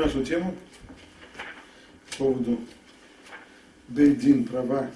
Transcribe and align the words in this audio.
Нашу 0.00 0.24
тему 0.24 0.56
по 2.08 2.16
поводу 2.16 2.58
Бейдин 3.88 4.46
права 4.46 4.90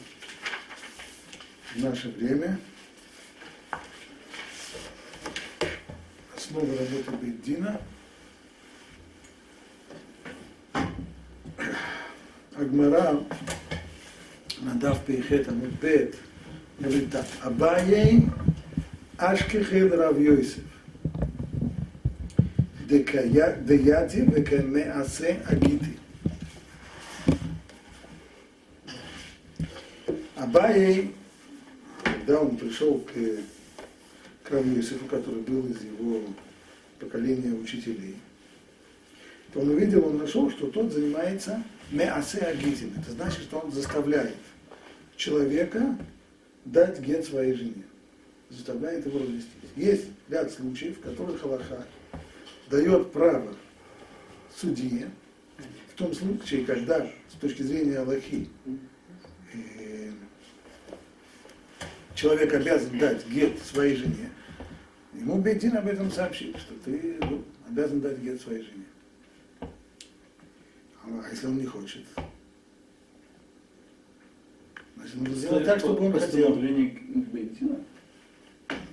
в 1.74 1.84
наше 1.84 2.08
время. 2.08 2.58
Основа 6.34 6.66
работы 6.68 7.10
Бейдина. 7.20 7.82
Агмара 12.56 13.22
Надав 14.62 15.04
Пейхет 15.04 15.46
Амудбет 15.48 16.16
говорит 16.78 17.10
так. 17.10 17.26
Абайей 17.42 18.22
Ашкехел 19.18 19.94
Рав 19.94 20.18
Йосиф 20.18 20.64
даяти 23.02 24.20
векамеасе 24.20 25.40
агити. 25.48 25.98
Абай, 30.36 31.10
когда 32.02 32.40
он 32.40 32.56
пришел 32.56 32.98
к, 33.00 33.12
к 34.42 34.52
Иосифу, 34.52 35.06
который 35.06 35.40
был 35.42 35.66
из 35.66 35.82
его 35.82 36.20
поколения 36.98 37.52
учителей, 37.52 38.16
то 39.52 39.60
он 39.60 39.70
увидел, 39.70 40.06
он 40.06 40.18
нашел, 40.18 40.50
что 40.50 40.66
тот 40.66 40.92
занимается 40.92 41.62
меасе 41.90 42.38
агити. 42.38 42.90
Это 43.00 43.12
значит, 43.12 43.42
что 43.42 43.58
он 43.58 43.72
заставляет 43.72 44.36
человека 45.16 45.96
дать 46.64 47.00
ген 47.00 47.22
своей 47.22 47.54
жене. 47.54 47.84
Заставляет 48.50 49.06
его 49.06 49.20
развестись. 49.20 49.70
Есть 49.76 50.06
ряд 50.28 50.50
случаев, 50.52 50.98
в 50.98 51.00
которых 51.00 51.42
Аллаха 51.44 51.86
дает 52.68 53.12
право 53.12 53.54
судье, 54.54 55.10
в 55.92 55.96
том 55.96 56.12
случае, 56.12 56.64
когда 56.64 57.06
с 57.28 57.34
точки 57.40 57.62
зрения 57.62 57.98
Аллахи 57.98 58.48
э, 59.52 60.10
человек 62.14 62.52
обязан 62.54 62.98
дать 62.98 63.26
гет 63.28 63.58
своей 63.60 63.96
жене, 63.96 64.30
ему 65.12 65.40
Бедин 65.40 65.76
об 65.76 65.86
этом 65.86 66.10
сообщит, 66.10 66.56
что 66.58 66.74
ты 66.84 67.18
ну, 67.20 67.44
обязан 67.68 68.00
дать 68.00 68.18
гет 68.18 68.40
своей 68.40 68.62
жене. 68.62 68.84
А 69.60 71.28
если 71.30 71.46
он 71.46 71.58
не 71.58 71.66
хочет? 71.66 72.02
Значит, 74.96 75.16
нужно 75.16 75.34
сделать 75.34 75.66
так, 75.66 75.78
чтобы 75.80 76.06
он 76.06 76.12
хотел. 76.12 76.56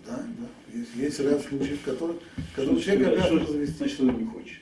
Да, 0.05 0.17
да. 0.17 0.47
Есть, 0.73 0.95
есть 0.95 1.19
ряд 1.19 1.41
случаев, 1.41 1.81
в 1.81 1.85
которых, 1.85 2.17
которых 2.55 2.83
человек 2.83 3.07
обязан 3.09 3.47
завести. 3.47 3.77
Значит, 3.77 3.99
он 4.01 4.17
не 4.17 4.25
хочет. 4.25 4.61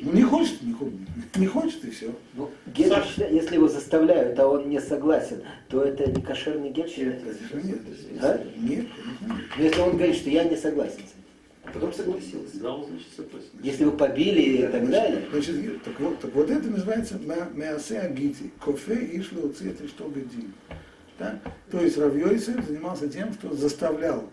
Ну 0.00 0.12
не 0.12 0.22
хочет, 0.22 0.62
не 0.62 0.72
хочет, 0.72 0.94
не 1.36 1.46
хочет 1.46 1.84
и 1.84 1.90
все. 1.90 2.12
Ну, 2.34 2.50
гет, 2.66 2.92
если 3.16 3.54
его 3.54 3.68
заставляют, 3.68 4.38
а 4.38 4.48
он 4.48 4.68
не 4.68 4.80
согласен, 4.80 5.42
то 5.68 5.82
это 5.82 6.10
не 6.10 6.22
кошерный 6.22 6.70
гет 6.70 6.88
считается? 6.88 7.56
Нет, 7.62 7.78
а? 8.20 8.40
нет, 8.56 8.86
Но 9.56 9.62
если 9.62 9.80
он 9.80 9.96
говорит, 9.96 10.16
что 10.16 10.30
я 10.30 10.44
не 10.44 10.56
согласен, 10.56 11.02
а 11.64 11.70
потом 11.70 11.92
согласился. 11.92 12.60
Да, 12.60 12.74
он 12.74 12.86
значит 12.86 13.08
согласен. 13.14 13.48
Если 13.62 13.84
вы 13.84 13.92
побили 13.92 14.40
и 14.40 14.66
так 14.68 14.88
далее. 14.88 15.24
Значит, 15.30 15.82
так 15.82 16.00
вот, 16.00 16.20
так 16.20 16.34
вот 16.34 16.50
это 16.50 16.68
называется 16.68 17.18
меасе 17.54 17.98
агити. 17.98 18.50
Кофе 18.64 19.04
и 19.04 19.20
шлоци, 19.20 19.70
это 19.70 19.86
что 19.86 20.08
бедин. 20.08 20.52
Да? 21.18 21.40
То 21.70 21.80
есть 21.80 21.98
Равьойсев 21.98 22.64
занимался 22.64 23.08
тем, 23.08 23.32
что 23.34 23.54
заставлял 23.54 24.30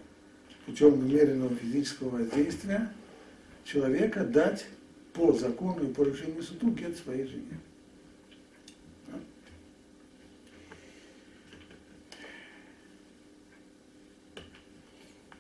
путем 0.65 0.99
намеренного 0.99 1.55
физического 1.55 2.09
воздействия 2.09 2.91
человека 3.63 4.23
дать 4.23 4.65
по 5.13 5.31
закону 5.31 5.89
и 5.89 5.93
по 5.93 6.03
решению 6.03 6.43
суду 6.43 6.71
гет 6.71 6.97
своей 6.97 7.27
жене. 7.27 7.59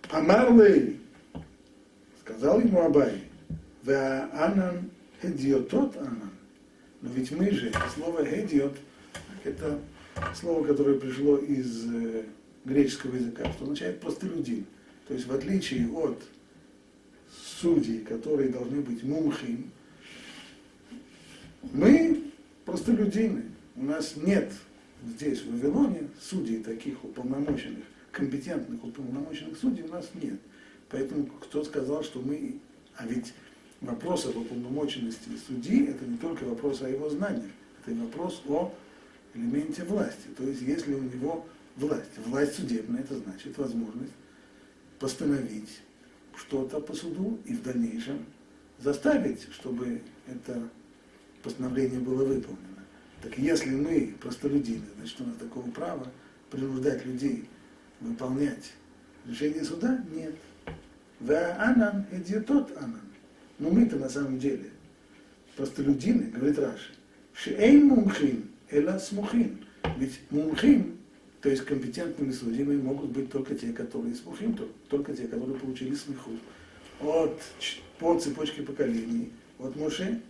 Амарлей, 0.09 1.01
сказал 2.21 2.61
ему 2.61 2.79
Абай, 2.81 3.23
да 3.83 4.29
Анан 4.33 4.89
Хедиотот 5.21 5.97
Анан. 5.97 6.31
Но 7.01 7.09
ведь 7.11 7.31
мы 7.31 7.51
же, 7.51 7.71
слово 7.93 8.23
Хедиот, 8.25 8.77
это 9.43 9.79
слово, 10.33 10.65
которое 10.65 10.99
пришло 10.99 11.37
из 11.37 11.85
э, 11.93 12.23
греческого 12.63 13.15
языка, 13.15 13.51
что 13.51 13.63
означает 13.63 13.99
простолюдин. 13.99 14.65
То 15.07 15.13
есть 15.13 15.27
в 15.27 15.33
отличие 15.33 15.89
от 15.91 16.21
судей, 17.61 17.99
которые 17.99 18.49
должны 18.49 18.81
быть 18.81 19.03
мумхим, 19.03 19.71
мы 21.73 22.31
простолюдины. 22.65 23.43
У 23.75 23.83
нас 23.83 24.15
нет 24.15 24.51
здесь, 25.05 25.41
в 25.41 25.51
Вавилоне, 25.51 26.09
судей 26.19 26.63
таких 26.63 27.03
уполномоченных, 27.03 27.83
компетентных 28.11 28.83
уполномоченных 28.83 29.57
судей 29.57 29.83
у 29.83 29.89
нас 29.89 30.09
нет. 30.15 30.39
Поэтому 30.89 31.25
кто 31.25 31.63
сказал, 31.63 32.03
что 32.03 32.21
мы... 32.21 32.59
А 32.95 33.05
ведь 33.05 33.33
вопрос 33.81 34.25
об 34.25 34.37
уполномоченности 34.37 35.29
судьи– 35.45 35.85
это 35.87 36.05
не 36.05 36.17
только 36.17 36.45
вопрос 36.45 36.81
о 36.81 36.89
его 36.89 37.09
знаниях, 37.09 37.51
это 37.81 37.91
и 37.91 37.99
вопрос 37.99 38.41
о 38.47 38.73
элементе 39.33 39.83
власти. 39.83 40.29
То 40.37 40.43
есть 40.43 40.61
если 40.61 40.93
у 40.93 41.01
него 41.01 41.45
власть, 41.75 42.17
власть 42.25 42.55
судебная, 42.55 43.01
это 43.01 43.17
значит 43.17 43.57
возможность 43.57 44.13
постановить 44.99 45.81
что-то 46.35 46.79
по 46.79 46.93
суду 46.93 47.39
и 47.45 47.53
в 47.53 47.63
дальнейшем 47.63 48.25
заставить, 48.79 49.47
чтобы 49.51 50.01
это 50.27 50.69
постановление 51.43 51.99
было 51.99 52.25
выполнено. 52.25 52.83
Так 53.21 53.37
если 53.37 53.69
мы 53.69 54.15
простолюдины, 54.19 54.85
значит, 54.97 55.21
у 55.21 55.25
нас 55.25 55.37
такого 55.37 55.69
права 55.71 56.11
принуждать 56.49 57.05
людей 57.05 57.49
выполнять 57.99 58.73
решение 59.25 59.63
суда? 59.63 60.03
Нет. 60.13 60.35
Да 61.19 61.55
анан 61.61 62.05
тот 62.45 62.75
анан. 62.77 63.01
Но 63.57 63.69
мы-то 63.69 63.95
на 63.95 64.09
самом 64.09 64.37
деле 64.37 64.69
простолюдины, 65.55 66.29
говорит 66.31 66.59
Раши, 66.59 66.93
шеэйн 67.33 67.85
мумхин, 67.87 68.51
эла 68.69 68.99
смухин. 68.99 69.65
Ведь 69.97 70.19
мумхин 70.29 70.97
то 71.45 71.51
есть 71.51 71.63
компетентными 71.63 72.31
судьями 72.31 72.75
могут 72.75 73.11
быть 73.11 73.29
только 73.31 73.53
те, 73.53 73.71
которые 73.71 74.15
смухим, 74.15 74.57
только 74.89 75.15
те, 75.15 75.27
которые 75.27 75.59
получили 75.59 75.93
смеху. 75.93 76.31
От, 76.99 77.39
по 77.99 78.17
цепочке 78.17 78.63
поколений, 78.63 79.31
от 79.59 79.75
Моше 79.75 80.21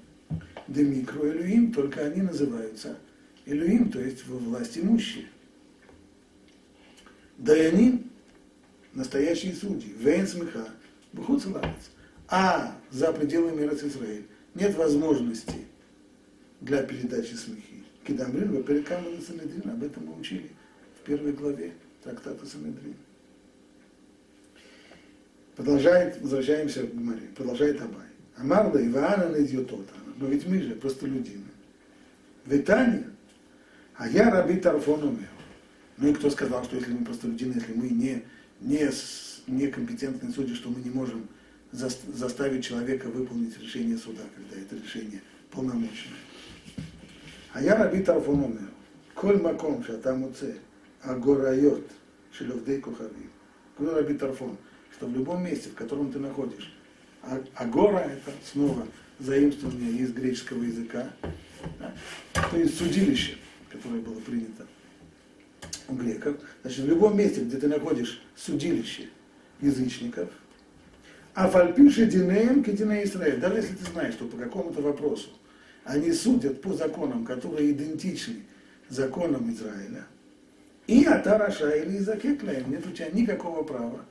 до 0.67 0.83
микро 0.83 1.25
Элюим, 1.31 1.71
только 1.71 2.05
они 2.05 2.21
называются 2.21 2.97
Элюим, 3.45 3.89
то 3.89 4.01
есть 4.01 4.27
во 4.27 4.37
власти 4.37 4.79
имущие. 4.79 5.27
Даянин, 7.37 8.11
настоящие 8.93 9.53
судьи, 9.53 9.93
Вейн 9.97 10.27
смеха, 10.27 10.67
Бухуцелавец. 11.13 11.91
А 12.27 12.77
за 12.91 13.13
пределами 13.13 13.65
Израиль 13.67 14.25
нет 14.53 14.75
возможности 14.75 15.61
для 16.59 16.83
передачи 16.83 17.35
смехи. 17.35 17.85
Кидамрин, 18.05 18.51
во-первых, 18.51 18.91
об 18.91 19.81
этом 19.81 20.07
мы 20.07 20.19
учили 20.19 20.51
первой 21.05 21.31
главе 21.31 21.73
трактата 22.03 22.45
Санедрин. 22.45 22.95
Продолжает, 25.55 26.21
возвращаемся 26.21 26.85
к 26.85 26.93
Гмаре, 26.93 27.29
продолжает 27.35 27.81
Абай. 27.81 28.07
Амарда 28.37 28.85
Ивана 28.85 29.37
Недьютота. 29.37 29.93
Но 30.17 30.27
ведь 30.27 30.45
мы 30.47 30.61
же 30.61 30.75
просто 30.75 31.05
людины. 31.07 31.45
Витания, 32.45 33.05
а 33.95 34.09
я 34.09 34.29
раби 34.29 34.57
Тарфон 34.57 35.17
Ну 35.97 36.09
и 36.09 36.13
кто 36.13 36.29
сказал, 36.29 36.63
что 36.63 36.75
если 36.75 36.91
мы 36.91 37.05
просто 37.05 37.27
людины, 37.27 37.53
если 37.53 37.73
мы 37.73 37.89
не, 37.89 38.23
не, 38.59 38.89
не 39.47 39.67
компетентные 39.67 40.31
судьи, 40.33 40.53
что 40.53 40.69
мы 40.69 40.81
не 40.81 40.89
можем 40.89 41.27
заставить 41.71 42.65
человека 42.65 43.07
выполнить 43.07 43.57
решение 43.59 43.97
суда, 43.97 44.21
когда 44.35 44.61
это 44.61 44.75
решение 44.75 45.21
полномочное. 45.51 46.19
А 47.53 47.61
я 47.61 47.75
раби 47.77 48.03
Тарфон 48.03 48.59
Коль 49.13 49.41
маком, 49.41 49.81
что 49.83 49.97
там 49.97 50.25
уце, 50.25 50.55
Агорайот, 51.05 51.85
Шелевдей 52.31 52.79
Кухави. 52.79 53.29
Говорил 53.77 53.97
Раби 53.97 54.13
Тарфон, 54.15 54.57
что 54.91 55.07
в 55.07 55.13
любом 55.13 55.43
месте, 55.43 55.69
в 55.69 55.75
котором 55.75 56.11
ты 56.11 56.19
находишь, 56.19 56.73
а, 57.21 57.41
Агора 57.55 57.99
это 57.99 58.31
снова 58.43 58.87
заимствование 59.19 59.91
из 59.91 60.11
греческого 60.11 60.63
языка, 60.63 61.09
да, 61.79 61.93
то 62.49 62.57
есть 62.57 62.77
судилище, 62.77 63.37
которое 63.69 64.01
было 64.01 64.19
принято 64.19 64.65
у 65.87 65.95
греков. 65.95 66.37
Значит, 66.61 66.85
в 66.85 66.87
любом 66.87 67.17
месте, 67.17 67.41
где 67.41 67.57
ты 67.57 67.67
находишь 67.67 68.21
судилище 68.35 69.09
язычников, 69.61 70.29
а 71.33 71.49
фальпиши 71.49 72.05
динеем 72.05 72.63
кедине 72.63 73.03
Израиль, 73.03 73.39
даже 73.39 73.57
если 73.57 73.75
ты 73.75 73.85
знаешь, 73.91 74.13
что 74.13 74.25
по 74.25 74.37
какому-то 74.37 74.81
вопросу 74.81 75.29
они 75.83 76.11
судят 76.13 76.61
по 76.61 76.73
законам, 76.73 77.25
которые 77.25 77.71
идентичны 77.71 78.43
законам 78.89 79.51
Израиля, 79.51 80.05
и 80.87 81.05
Атараша 81.05 81.71
или 81.71 81.97
Изакеклаем, 81.97 82.71
нет 82.71 82.85
у 82.85 82.91
тебя 82.91 83.09
никакого 83.11 83.63
права 83.63 84.05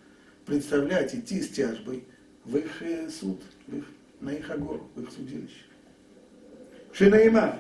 представлять, 0.47 1.15
идти 1.15 1.41
с 1.41 1.51
тяжбой 1.51 2.05
в 2.45 2.57
их 2.57 2.83
э, 2.83 3.09
суд, 3.09 3.41
в 3.67 3.77
их, 3.77 3.85
на 4.21 4.31
их 4.31 4.51
агору, 4.51 4.89
в 4.95 5.03
их 5.03 5.11
судилище. 5.11 5.65
Шинаима. 6.93 7.59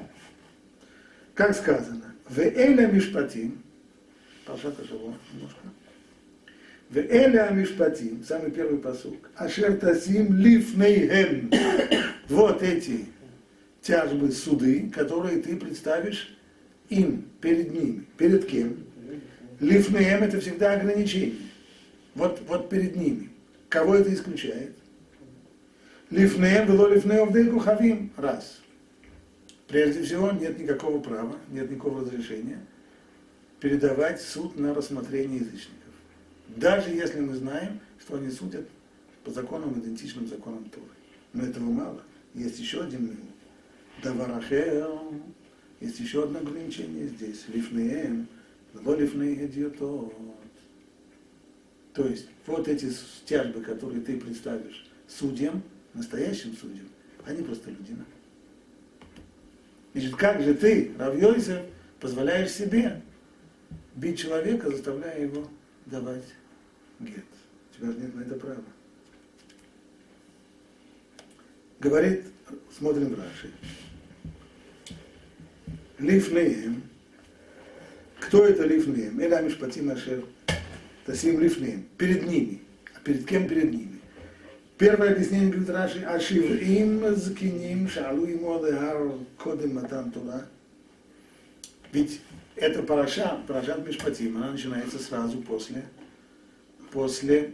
Как 1.34 1.56
сказано, 1.56 2.14
в 2.28 2.38
Эля 2.38 2.86
Мишпатим, 2.86 3.62
Палшата 4.46 4.86
Шаво 4.86 5.16
немножко, 5.32 5.60
в 6.90 6.96
Эля 6.96 7.50
Мишпатим, 7.50 8.22
самый 8.22 8.52
первый 8.52 8.78
посук, 8.78 9.30
Ашер 9.34 9.76
Тасим 9.78 10.36
Лифнейхем, 10.36 11.50
вот 12.28 12.62
эти 12.62 13.06
тяжбы 13.82 14.30
суды, 14.30 14.90
которые 14.94 15.42
ты 15.42 15.56
представишь 15.56 16.36
им, 16.88 17.28
перед 17.40 17.72
ними. 17.72 18.06
Перед 18.16 18.46
кем? 18.46 18.83
Лифнеем 19.60 20.22
это 20.22 20.40
всегда 20.40 20.72
ограничение. 20.72 21.36
Вот, 22.14 22.40
вот 22.46 22.68
перед 22.68 22.96
ними. 22.96 23.30
Кого 23.68 23.96
это 23.96 24.12
исключает? 24.12 24.74
Лифнеем 26.10 26.66
вело 26.66 26.88
лифнеем 26.88 27.28
вдейку 27.28 27.58
хавим. 27.58 28.12
Раз. 28.16 28.60
Прежде 29.68 30.02
всего, 30.02 30.30
нет 30.30 30.58
никакого 30.58 31.00
права, 31.00 31.36
нет 31.50 31.70
никакого 31.70 32.02
разрешения 32.02 32.60
передавать 33.64 34.20
суд 34.20 34.58
на 34.58 34.74
рассмотрение 34.74 35.38
язычников. 35.38 35.94
Даже 36.48 36.90
если 36.90 37.20
мы 37.20 37.34
знаем, 37.34 37.80
что 37.98 38.18
они 38.18 38.28
судят 38.28 38.68
по 39.24 39.30
законам, 39.30 39.80
идентичным 39.80 40.28
законам 40.28 40.68
Торы. 40.68 40.84
Но 41.32 41.44
этого 41.44 41.64
мало. 41.64 42.02
Есть 42.34 42.58
еще 42.58 42.82
один 42.82 43.04
минус. 43.04 43.32
Даварахер, 44.02 45.00
есть 45.80 45.98
еще 45.98 46.24
одно 46.24 46.40
ограничение 46.40 47.08
здесь. 47.08 47.46
Лифнеем, 47.48 48.28
но 48.74 48.94
лифней 48.94 49.46
идиотот. 49.46 50.14
То 51.92 52.06
есть, 52.06 52.26
вот 52.46 52.66
эти 52.66 52.92
тяжбы, 53.24 53.62
которые 53.62 54.00
ты 54.00 54.18
представишь 54.18 54.86
судьям, 55.06 55.62
настоящим 55.94 56.56
судьям, 56.56 56.88
они 57.24 57.42
просто 57.42 57.70
люди. 57.70 57.96
Значит, 59.92 60.16
как 60.16 60.42
же 60.42 60.54
ты, 60.54 60.92
Равьойсер, 60.98 61.64
позволяешь 62.00 62.50
себе 62.50 63.00
бить 63.94 64.18
человека, 64.18 64.70
заставляя 64.70 65.22
его 65.22 65.48
давать 65.86 66.24
гет? 66.98 67.24
У 67.70 67.76
тебя 67.76 67.92
же 67.92 67.98
нет 67.98 68.14
на 68.14 68.20
это 68.22 68.34
права. 68.34 68.64
Говорит, 71.78 72.24
смотрим 72.76 73.14
Раши. 73.14 73.52
Лифнеем. 75.98 76.82
Кто 78.26 78.46
это 78.46 78.64
лифнеем? 78.64 79.20
Эля 79.20 79.42
Мишпатим 79.42 79.90
Ашер. 79.90 80.24
Тасим 81.04 81.40
лифнеем. 81.40 81.84
Перед 81.98 82.26
ними. 82.26 82.62
А 82.96 83.00
перед 83.00 83.26
кем 83.26 83.46
перед 83.46 83.70
ними? 83.70 84.00
Первое 84.78 85.12
объяснение 85.12 85.50
говорит 85.50 85.70
Раши, 85.70 86.02
Ашивим 86.02 87.14
закиним 87.14 87.88
шалу 87.88 88.26
ему 88.26 88.54
адехар 88.54 89.12
кодем 89.38 89.74
матан 89.74 90.10
тула. 90.10 90.46
Ведь 91.92 92.20
это 92.56 92.82
параша, 92.82 93.38
парашат 93.46 93.86
Мишпатим, 93.86 94.36
она 94.38 94.50
начинается 94.50 94.98
сразу 94.98 95.38
после, 95.42 95.84
после 96.90 97.52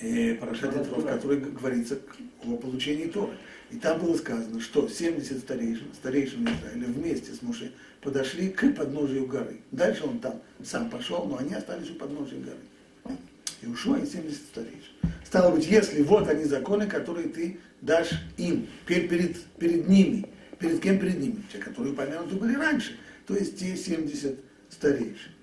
э, 0.00 0.34
парашат 0.34 0.76
Итров, 0.76 1.02
в 1.02 1.06
которой 1.06 1.40
говорится 1.40 1.98
о 2.44 2.56
получении 2.56 3.06
Торы. 3.06 3.36
И 3.71 3.77
там 3.77 3.99
было 3.99 4.15
сказано, 4.17 4.59
что 4.59 4.87
70 4.87 5.39
старейшин, 5.39 5.87
старейшин 5.93 6.43
Израиля 6.43 6.87
вместе 6.87 7.33
с 7.33 7.41
Муше 7.41 7.71
подошли 8.01 8.49
к 8.49 8.73
подножию 8.73 9.27
горы. 9.27 9.57
Дальше 9.71 10.05
он 10.05 10.19
там 10.19 10.41
сам 10.63 10.89
пошел, 10.89 11.25
но 11.25 11.37
они 11.37 11.53
остались 11.53 11.89
у 11.91 11.95
подножия 11.95 12.39
горы. 12.39 13.17
И 13.61 13.67
ушло 13.67 13.97
и 13.97 14.05
70 14.05 14.37
старейшин. 14.41 14.93
Стало 15.25 15.55
быть, 15.55 15.67
если 15.67 16.01
вот 16.01 16.27
они 16.27 16.45
законы, 16.45 16.87
которые 16.87 17.27
ты 17.27 17.59
дашь 17.81 18.13
им, 18.37 18.67
перед, 18.85 19.09
перед, 19.09 19.43
перед 19.59 19.87
ними, 19.87 20.25
перед 20.57 20.81
кем 20.81 20.99
перед 20.99 21.19
ними? 21.19 21.43
Те, 21.51 21.59
которые 21.59 21.93
упомянуты 21.93 22.35
были 22.35 22.55
раньше, 22.55 22.97
то 23.27 23.35
есть 23.35 23.59
те 23.59 23.75
70 23.75 24.39
старейшин. 24.69 25.33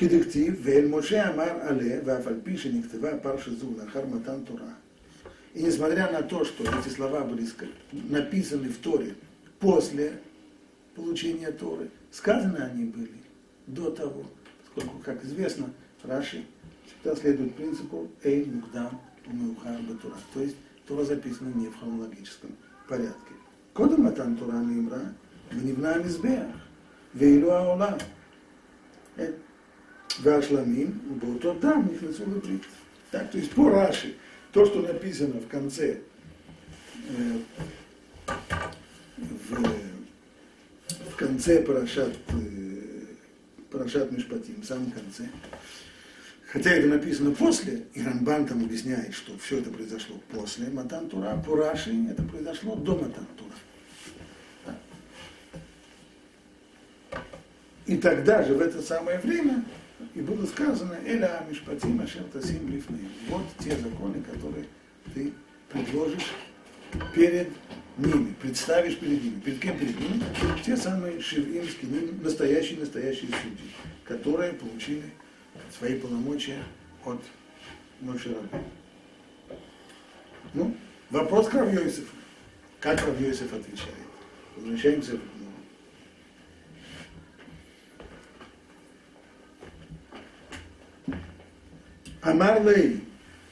כדכתיב, 0.00 0.60
ואל 0.62 0.86
משה 0.86 1.34
אמר 1.34 1.50
עלה, 1.60 1.94
ואף 2.04 2.26
על 2.26 2.34
פי 2.42 2.58
שנכתבה 2.58 3.18
פרשה 3.18 3.50
זו 3.54 3.66
לאחר 3.78 4.06
מתן 4.06 4.44
תורה, 4.44 4.72
и 5.54 5.62
несмотря 5.62 6.10
на 6.10 6.22
то, 6.22 6.44
что 6.44 6.64
эти 6.64 6.88
слова 6.88 7.22
были 7.24 7.46
написаны 7.92 8.68
в 8.68 8.78
Торе 8.78 9.14
после 9.58 10.20
получения 10.94 11.50
Торы, 11.50 11.90
сказаны 12.10 12.58
они 12.58 12.84
были 12.84 13.20
до 13.66 13.90
того, 13.90 14.24
поскольку, 14.62 14.98
как 14.98 15.24
известно, 15.24 15.70
Раши 16.02 16.44
всегда 16.86 17.16
следует 17.16 17.54
принципу 17.54 18.08
«Эй 18.22 18.44
мукдам 18.44 19.00
умеухар 19.26 19.78
батура», 19.82 20.16
то 20.32 20.40
есть 20.40 20.56
Тора 20.86 21.04
записана 21.04 21.52
не 21.54 21.68
в 21.68 21.78
хронологическом 21.78 22.50
порядке. 22.88 23.34
Кодом 23.74 24.02
матан 24.02 24.36
Тора 24.36 24.58
нимра, 24.58 25.12
ונבנה 25.52 25.94
המזבח, 25.94 26.46
ואילו 27.14 27.52
העולם. 27.52 27.98
והשלמים, 30.22 30.98
ובאותו 31.10 31.54
דם 31.60 31.82
נכנסו 31.92 32.24
לברית. 32.26 32.62
Так, 33.12 33.30
то 33.32 33.38
есть 33.38 33.50
по 33.52 33.68
Раши 33.70 34.14
то, 34.55 34.65
что 34.65 34.81
написано 34.81 35.41
в 35.41 35.49
конце, 35.49 35.97
э, 37.09 37.39
в, 39.17 39.63
в 41.11 41.15
конце 41.17 41.61
Парашат, 41.61 42.13
э, 42.29 43.05
Парашат 43.69 44.13
Мишпатим, 44.13 44.61
в 44.61 44.65
самом 44.65 44.91
конце, 44.91 45.27
хотя 46.47 46.69
это 46.69 46.87
написано 46.87 47.31
после, 47.31 47.83
и 47.93 48.01
Рамбан 48.01 48.47
там 48.47 48.63
объясняет, 48.63 49.13
что 49.13 49.37
все 49.39 49.59
это 49.59 49.71
произошло 49.71 50.21
после 50.31 50.69
Матантура, 50.69 51.35
по 51.45 51.57
Раши 51.57 51.93
это 52.09 52.23
произошло 52.23 52.77
до 52.77 52.93
Матантура. 52.93 53.51
И 57.87 57.97
тогда 57.97 58.41
же, 58.41 58.53
в 58.53 58.61
это 58.61 58.81
самое 58.81 59.19
время, 59.19 59.65
и 60.13 60.21
было 60.21 60.45
сказано, 60.45 60.97
Эля 61.05 61.45
Мишпатим 61.49 62.01
Ашер 62.01 62.23
Тасим 62.25 62.67
Лифней. 62.69 63.07
Вот 63.29 63.43
те 63.59 63.75
законы, 63.77 64.21
которые 64.21 64.65
ты 65.13 65.33
предложишь 65.69 66.31
перед 67.13 67.49
ними, 67.97 68.33
представишь 68.41 68.97
перед 68.97 69.23
ними. 69.23 69.39
Перед 69.39 69.59
кем 69.59 69.77
перед 69.77 69.99
ними? 69.99 70.23
Те 70.65 70.75
самые 70.75 71.21
шивимские, 71.21 72.13
настоящие-настоящие 72.21 73.29
судьи, 73.29 73.71
которые 74.03 74.53
получили 74.53 75.03
свои 75.77 75.99
полномочия 75.99 76.63
от 77.05 77.21
Мошерабы. 78.01 78.49
Ну, 80.53 80.75
вопрос 81.09 81.47
к 81.47 81.53
Равьёйсефу. 81.53 82.13
Как 82.79 83.01
Равьёйсеф 83.05 83.53
отвечает? 83.53 83.91
Возвращаемся 84.55 85.17
к 85.17 85.34
אמר 92.34 92.58
לי, 92.58 92.96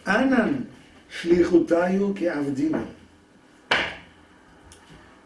אנן 0.07 0.65
шлихутаю 1.11 2.15
кеавдина. 2.15 2.87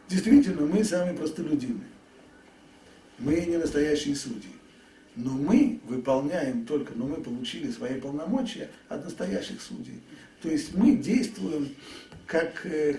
Действительно, 0.08 0.66
мы 0.66 0.84
сами 0.84 1.16
простолюдины. 1.16 1.84
Мы 3.18 3.40
не 3.46 3.56
настоящие 3.56 4.14
судьи. 4.14 4.50
Но 5.14 5.30
мы 5.30 5.80
выполняем 5.84 6.64
только, 6.64 6.92
но 6.94 7.06
мы 7.06 7.16
получили 7.16 7.70
свои 7.70 8.00
полномочия 8.00 8.70
от 8.88 9.04
настоящих 9.04 9.60
судей. 9.60 10.00
То 10.40 10.48
есть 10.48 10.74
мы 10.74 10.96
действуем 10.96 11.74
как 12.26 12.64
э, 12.64 12.98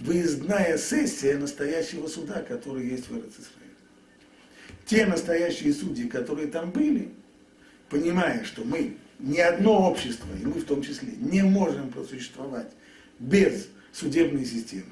выездная 0.00 0.76
сессия 0.76 1.38
настоящего 1.38 2.06
суда, 2.08 2.42
который 2.42 2.86
есть 2.86 3.08
в 3.08 3.12
Израиле. 3.12 3.74
Те 4.84 5.06
настоящие 5.06 5.72
судьи, 5.72 6.08
которые 6.08 6.48
там 6.48 6.70
были, 6.70 7.08
понимая, 7.88 8.44
что 8.44 8.64
мы 8.64 8.96
ни 9.21 9.39
одно 9.39 9.89
общество, 9.89 10.27
и 10.41 10.45
мы 10.45 10.53
в 10.53 10.65
том 10.65 10.81
числе, 10.81 11.13
не 11.17 11.43
можем 11.43 11.89
просуществовать 11.91 12.71
без 13.19 13.67
судебной 13.93 14.45
системы. 14.45 14.85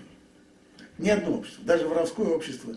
Ни 0.98 1.10
одно 1.10 1.38
общество, 1.38 1.64
даже 1.66 1.88
воровское 1.88 2.28
общество, 2.28 2.76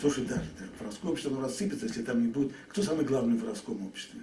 слушай, 0.00 0.24
даже 0.24 0.42
да, 0.58 0.64
воровское 0.78 1.12
общество 1.12 1.32
оно 1.32 1.42
рассыпется, 1.42 1.86
если 1.86 2.02
там 2.02 2.20
не 2.22 2.28
будет. 2.28 2.52
Кто 2.68 2.82
самый 2.82 3.04
главный 3.04 3.36
в 3.36 3.42
воровском 3.42 3.86
обществе? 3.86 4.20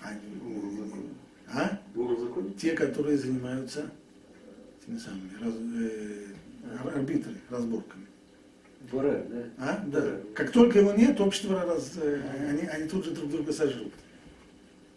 А, 0.00 0.10
а? 1.52 1.80
Те, 2.58 2.72
которые 2.72 3.18
занимаются 3.18 3.90
теми 4.86 4.98
самыми 4.98 5.34
раз, 5.40 5.54
э, 5.76 6.26
арбитры, 6.94 7.34
разборками. 7.50 8.06
Буре, 8.90 9.24
да? 9.28 9.44
А? 9.58 9.84
Да. 9.86 10.20
Как 10.34 10.50
только 10.50 10.78
его 10.78 10.92
нет, 10.92 11.20
общество 11.20 11.64
раз, 11.64 11.92
э, 11.96 12.20
они, 12.48 12.62
они 12.62 12.88
тут 12.88 13.04
же 13.04 13.10
друг 13.12 13.30
друга 13.30 13.52
сожрут. 13.52 13.92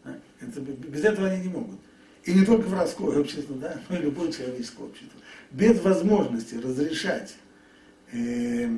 А? 0.03 0.17
Это, 0.39 0.62
без 0.62 1.03
этого 1.03 1.27
они 1.27 1.43
не 1.43 1.50
могут. 1.50 1.79
И 2.24 2.33
не 2.33 2.45
только 2.45 2.67
воровское 2.67 3.19
общество, 3.19 3.55
да, 3.55 3.81
но 3.89 3.98
и 3.98 4.01
любое 4.01 4.31
человеческое 4.31 4.83
общество. 4.83 5.19
Без 5.51 5.81
возможности 5.81 6.55
разрешать, 6.55 7.36
э, 8.12 8.69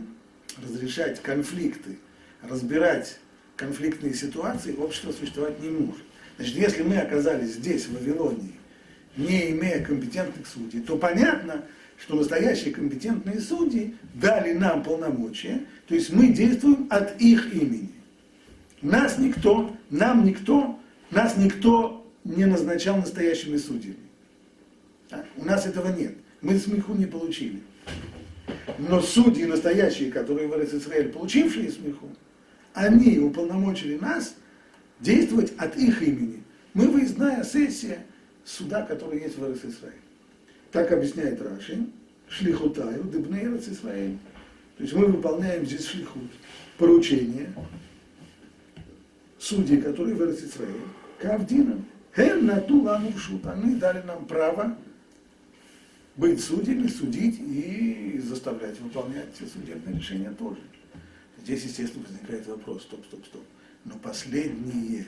разрешать 0.62 1.22
конфликты, 1.22 1.98
разбирать 2.42 3.18
конфликтные 3.56 4.14
ситуации, 4.14 4.76
общество 4.76 5.12
существовать 5.12 5.60
не 5.60 5.70
может. 5.70 6.04
Значит, 6.38 6.56
если 6.56 6.84
мы 6.84 6.98
оказались 6.98 7.56
здесь, 7.56 7.86
в 7.86 7.94
Вавилонии, 7.94 8.54
не 9.18 9.52
имея 9.52 9.84
компетентных 9.84 10.48
судей, 10.48 10.82
то 10.82 10.98
понятно, 10.98 11.64
что 11.98 12.16
настоящие 12.16 12.74
компетентные 12.74 13.40
судьи 13.40 13.96
дали 14.14 14.54
нам 14.54 14.84
полномочия, 14.84 15.62
то 15.88 15.96
есть 15.96 16.12
мы 16.12 16.28
действуем 16.28 16.88
от 16.90 17.20
их 17.22 17.54
имени. 17.54 17.90
Нас 18.82 19.18
никто, 19.18 19.76
нам 19.90 20.26
никто, 20.26 20.80
нас 21.12 21.38
никто 21.38 22.06
не 22.24 22.46
назначал 22.46 22.98
настоящими 22.98 23.58
судьями. 23.58 23.98
Так? 25.10 25.26
У 25.38 25.46
нас 25.46 25.66
этого 25.66 25.96
нет. 25.96 26.16
Мы 26.42 26.58
смеху 26.58 26.94
не 26.94 27.06
получили. 27.06 27.62
Но 28.78 29.02
судьи 29.02 29.46
настоящие, 29.46 30.12
которые 30.12 30.48
в 30.48 30.74
Израиль, 30.74 31.10
получившие 31.10 31.72
смеху, 31.72 32.10
они 32.74 33.20
уполномочили 33.20 33.98
нас 33.98 34.36
действовать 35.00 35.54
от 35.58 35.78
их 35.78 36.02
имени. 36.02 36.44
Мы 36.74 36.88
выездная 36.88 37.44
сессия 37.44 38.06
суда, 38.44 38.82
который 38.82 39.22
есть 39.22 39.38
в 39.38 39.44
Израиль. 39.44 39.94
Так 40.74 40.92
объясняет 40.92 41.40
Раши. 41.40 41.86
Шлихутаю, 42.28 43.04
дыбней 43.04 43.46
Израиль. 43.46 44.18
То 44.76 44.84
есть 44.84 44.96
мы 44.96 45.06
выполняем 45.06 45.66
здесь 45.68 45.86
шлихут, 45.86 46.32
поручение 46.80 47.54
судей, 49.38 49.80
которые 49.80 50.16
в 50.16 50.22
Израиль, 50.22 50.82
кавдинам. 51.20 51.86
Хем 52.16 52.48
нату 52.48 52.82
лану 52.82 53.16
шут. 53.16 53.46
Они 53.46 53.76
дали 53.76 54.02
нам 54.02 54.26
право 54.26 54.76
быть 56.16 56.44
судьями, 56.44 56.88
судить 56.88 57.40
и 57.40 58.20
заставлять 58.24 58.80
выполнять 58.80 59.28
все 59.36 59.46
судебные 59.46 59.98
решения 59.98 60.32
тоже. 60.32 60.62
Здесь, 61.44 61.66
естественно, 61.66 62.04
возникает 62.08 62.48
вопрос, 62.48 62.82
стоп, 62.82 63.06
стоп, 63.06 63.24
стоп. 63.28 63.44
Но 63.86 63.94
последние 64.00 65.06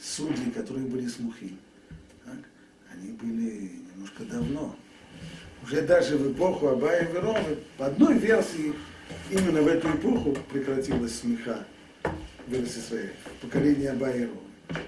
судьи, 0.00 0.50
которые 0.52 0.86
были 0.86 1.08
слухи, 1.08 1.56
они 2.92 3.12
были 3.12 3.72
немножко 3.92 4.24
давно. 4.24 4.76
Уже 5.62 5.82
даже 5.82 6.16
в 6.16 6.32
эпоху 6.32 6.68
Абая 6.68 7.06
и 7.06 7.12
Веровы, 7.12 7.58
по 7.78 7.86
одной 7.86 8.18
версии, 8.18 8.72
именно 9.30 9.62
в 9.62 9.68
эту 9.68 9.88
эпоху 9.88 10.36
прекратилась 10.52 11.20
смеха 11.20 11.64
в 12.46 12.52
Израиле, 12.52 13.12
поколение 13.40 13.90
Абая 13.90 14.14
и 14.14 14.18
Веровы. 14.20 14.38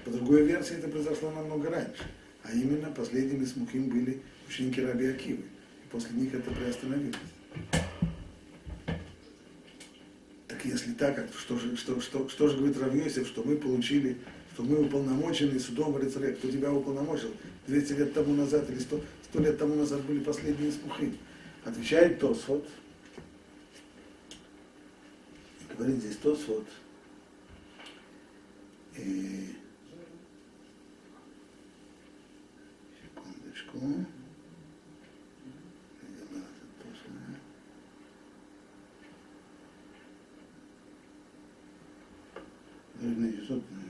По 0.03 0.11
другой 0.11 0.45
версии 0.45 0.77
это 0.77 0.87
произошло 0.87 1.31
намного 1.31 1.69
раньше. 1.69 2.03
А 2.43 2.51
именно 2.51 2.89
последними 2.91 3.45
смухим 3.45 3.89
были 3.89 4.21
ученики 4.47 4.81
Раби 4.81 5.07
Акивы. 5.07 5.43
И 5.83 5.87
после 5.91 6.15
них 6.15 6.33
это 6.33 6.51
приостановилось. 6.51 7.15
Так 10.47 10.63
если 10.63 10.93
так, 10.93 11.27
что 11.37 11.57
же, 11.57 11.75
что, 11.77 11.99
что, 12.01 12.29
что 12.29 12.47
же 12.47 12.57
говорит 12.57 12.77
Равьосев, 12.79 13.27
что 13.27 13.43
мы 13.43 13.55
получили, 13.55 14.17
что 14.53 14.63
мы 14.63 14.79
уполномочены 14.79 15.59
судом 15.59 15.93
в 15.93 16.03
Рицаре, 16.03 16.33
кто 16.33 16.49
тебя 16.49 16.71
уполномочил 16.71 17.31
200 17.67 17.93
лет 17.93 18.13
тому 18.13 18.33
назад 18.35 18.69
или 18.69 18.79
100, 18.79 19.01
100 19.31 19.39
лет 19.39 19.57
тому 19.57 19.75
назад 19.75 20.03
были 20.05 20.19
последние 20.19 20.71
смухи. 20.71 21.17
Отвечает 21.63 22.19
Тосфот, 22.19 22.67
говорит 25.75 25.97
здесь 25.97 26.17
Тосфот, 26.17 26.67
и 28.95 29.55
секундочку. 33.01 34.05
Наверное, 43.01 43.84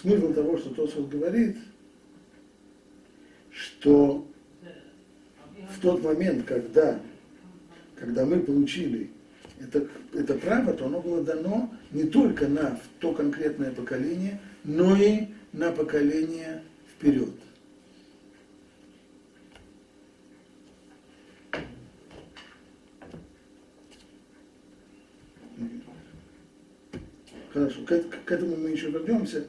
Смысл 0.00 0.32
того, 0.32 0.56
что 0.58 0.70
Тосфот 0.70 1.08
говорит, 1.08 1.56
что 3.50 4.24
в 5.74 5.80
тот 5.80 6.04
момент, 6.04 6.46
когда, 6.46 7.00
когда 7.96 8.24
мы 8.24 8.38
получили 8.38 9.10
это, 9.60 9.88
это 10.14 10.34
право, 10.34 10.72
то 10.72 10.86
оно 10.86 11.00
было 11.00 11.24
дано 11.24 11.74
не 11.90 12.04
только 12.04 12.46
на 12.46 12.80
то 13.00 13.12
конкретное 13.12 13.72
поколение, 13.72 14.40
но 14.62 14.94
и 14.94 15.26
на 15.52 15.72
поколение 15.72 16.62
вперед. 16.94 17.30
Хорошо, 27.52 27.80
к, 27.84 28.24
к 28.24 28.30
этому 28.30 28.56
мы 28.56 28.70
еще 28.70 28.90
вернемся. 28.90 29.48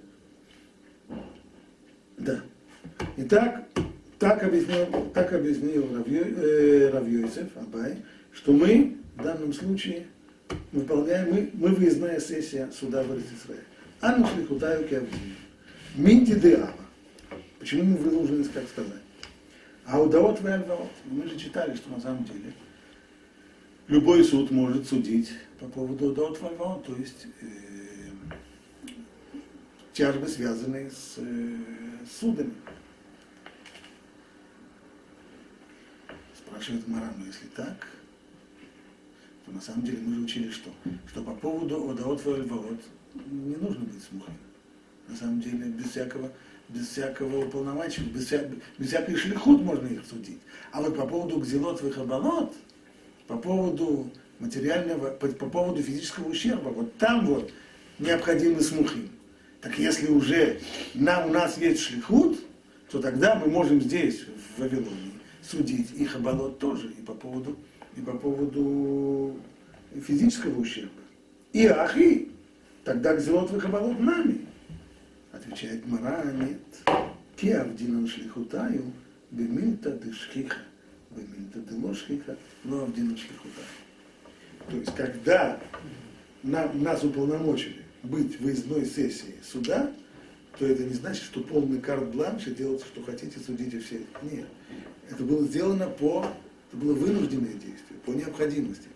Да. 2.20 2.42
Итак, 3.16 3.64
так 4.20 4.44
объяснил, 4.44 5.10
так 5.14 5.32
объяснил 5.32 5.88
Равьёйцев, 5.96 7.48
э, 7.56 7.60
Абай, 7.60 7.98
что 8.34 8.52
мы 8.52 8.98
в 9.16 9.24
данном 9.24 9.54
случае 9.54 10.08
выполняем, 10.74 11.34
мы, 11.34 11.50
мы 11.54 11.70
выездная 11.70 12.20
сессия 12.20 12.70
суда 12.78 13.04
в 13.04 13.08
Израиле. 13.18 13.64
Анну 14.02 14.28
шлихутаю 14.28 14.88
кеавдин. 14.88 15.36
Минти 15.96 16.36
деава. 16.36 16.74
Почему 17.60 17.84
мы 17.84 17.98
вынуждены 17.98 18.44
как 18.46 18.68
сказать? 18.68 19.02
А 19.86 20.02
удаот 20.02 20.42
вальваот. 20.42 20.92
Мы 21.06 21.24
же 21.28 21.38
читали, 21.38 21.76
что 21.76 21.90
на 21.90 22.02
самом 22.02 22.26
деле 22.26 22.54
любой 23.88 24.24
суд 24.24 24.52
может 24.52 24.88
судить 24.88 25.32
по 25.60 25.68
поводу 25.68 26.08
удаот 26.12 26.40
то 26.40 26.96
есть 26.98 27.28
э, 27.42 27.46
тяжбы, 29.94 30.28
связанные 30.28 30.92
с 30.92 31.16
э, 31.18 31.89
судами. 32.10 32.54
Спрашивает 36.36 36.88
Маран, 36.88 37.14
ну 37.18 37.26
если 37.26 37.48
так, 37.48 37.88
то 39.46 39.52
на 39.52 39.62
самом 39.62 39.84
деле 39.84 40.00
мы 40.00 40.16
же 40.16 40.22
учили 40.22 40.50
что? 40.52 40.70
Что 41.08 41.24
по 41.24 41.34
поводу 41.34 41.90
Одаот 41.90 42.24
Ваот 42.26 42.82
не 43.32 43.56
нужно 43.56 43.86
быть 43.86 44.04
смухой. 44.04 44.34
На 45.08 45.16
самом 45.16 45.42
деле 45.42 45.66
без 45.66 45.90
всякого, 45.92 46.32
без 46.70 46.88
всякого 46.88 47.46
уполномочения, 47.46 48.10
без, 48.12 48.26
вся, 48.26 48.44
без 48.78 48.88
всякой 48.88 49.16
шлихут 49.16 49.62
можно 49.62 49.88
их 49.88 50.06
судить. 50.06 50.40
А 50.72 50.82
вот 50.82 50.96
по 50.96 51.08
поводу 51.08 51.40
Гзелот 51.40 51.82
Вихабалот, 51.82 52.56
по 53.28 53.38
поводу 53.38 54.12
материального, 54.40 55.12
по, 55.12 55.28
по 55.28 55.50
поводу 55.50 55.82
физического 55.82 56.30
ущерба, 56.30 56.70
вот 56.70 56.96
там 56.98 57.26
вот 57.26 57.52
необходимы 57.98 58.62
смухи. 58.62 59.10
Так 59.62 59.78
если 59.78 60.08
уже 60.08 60.60
нам, 60.94 61.30
у 61.30 61.34
нас 61.34 61.58
есть 61.58 61.82
шлихут, 61.82 62.40
то 62.90 63.02
тогда 63.02 63.36
мы 63.36 63.48
можем 63.48 63.82
здесь, 63.82 64.22
в 64.22 64.62
Вавилоне, 64.62 65.14
судить 65.42 65.92
и 65.96 66.06
хабалот 66.06 66.60
тоже, 66.60 66.92
и 66.92 67.02
по 67.02 67.14
поводу 67.14 67.58
и 67.96 68.02
по 68.02 68.14
поводу 68.14 69.38
физического 70.06 70.60
ущерба. 70.60 70.92
И 71.52 71.66
ахи, 71.66 72.32
тогда 72.84 73.16
гзелот 73.16 73.50
выхабалот 73.52 74.00
нами. 74.00 74.46
Отвечает 75.32 75.86
Мара, 75.88 76.24
нет. 76.32 76.60
Киавдинан 77.36 78.08
шлихутаю, 78.08 78.92
бемильта 79.32 79.92
дышхиха, 79.92 80.58
бемильта 81.12 81.60
делошхиха, 81.60 82.38
но 82.64 82.84
авдинан 82.84 83.18
шлихутаю. 83.18 83.66
То 84.70 84.78
есть, 84.78 84.96
когда 84.96 85.60
нам, 86.44 86.84
нас 86.84 87.04
уполномочили 87.04 87.84
быть 88.04 88.40
выездной 88.40 88.86
сессии 88.86 89.36
суда, 89.44 89.92
то 90.58 90.66
это 90.66 90.84
не 90.84 90.94
значит, 90.94 91.24
что 91.24 91.42
полный 91.42 91.80
карт-бланш 91.80 92.48
и 92.48 92.52
делать, 92.52 92.82
что 92.84 93.04
хотите, 93.04 93.40
судите 93.40 93.80
все. 93.80 94.02
Нет. 94.22 94.48
Это 95.10 95.24
было 95.24 95.46
сделано 95.46 95.88
по 95.88 96.26
это 96.70 96.78
было 96.78 96.94
вынужденное 96.94 97.54
действие, 97.54 98.00
по 98.06 98.12
необходимости. 98.12 98.88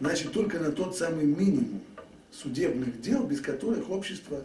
Значит, 0.00 0.32
только 0.32 0.58
на 0.58 0.70
тот 0.70 0.96
самый 0.96 1.24
минимум 1.24 1.80
судебных 2.30 3.00
дел, 3.00 3.24
без 3.24 3.40
которых 3.40 3.88
общество, 3.88 4.44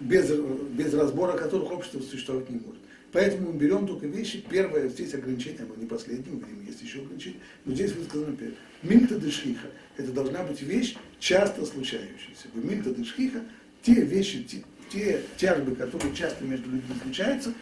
без, 0.00 0.30
без 0.30 0.92
разбора 0.94 1.36
которых 1.36 1.70
общество 1.70 2.00
существовать 2.00 2.50
не 2.50 2.58
может. 2.58 2.79
Поэтому 3.12 3.52
мы 3.52 3.58
берем 3.58 3.86
только 3.86 4.06
вещи. 4.06 4.44
Первое, 4.48 4.88
здесь 4.88 5.14
ограничение, 5.14 5.62
оно 5.62 5.74
не 5.76 5.86
последнее, 5.86 6.32
мы 6.32 6.46
видим, 6.48 6.66
есть 6.66 6.80
еще 6.82 7.00
ограничение, 7.00 7.40
но 7.64 7.74
здесь 7.74 7.92
высказано 7.92 8.36
первое. 8.36 8.56
Мильта 8.82 9.18
дешхиха. 9.18 9.68
Это 9.96 10.12
должна 10.12 10.44
быть 10.44 10.62
вещь, 10.62 10.96
часто 11.18 11.66
случающаяся. 11.66 12.46
Мильта 12.54 12.94
дешхиха, 12.94 13.42
те 13.82 13.94
вещи, 13.94 14.44
те, 14.44 14.62
те 14.92 15.22
тяжбы, 15.36 15.74
которые 15.74 16.14
часто 16.14 16.44
между 16.44 16.70
людьми 16.70 16.94
случаются, 17.02 17.52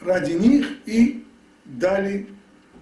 ради 0.00 0.32
них 0.32 0.68
и 0.86 1.24
дали 1.64 2.28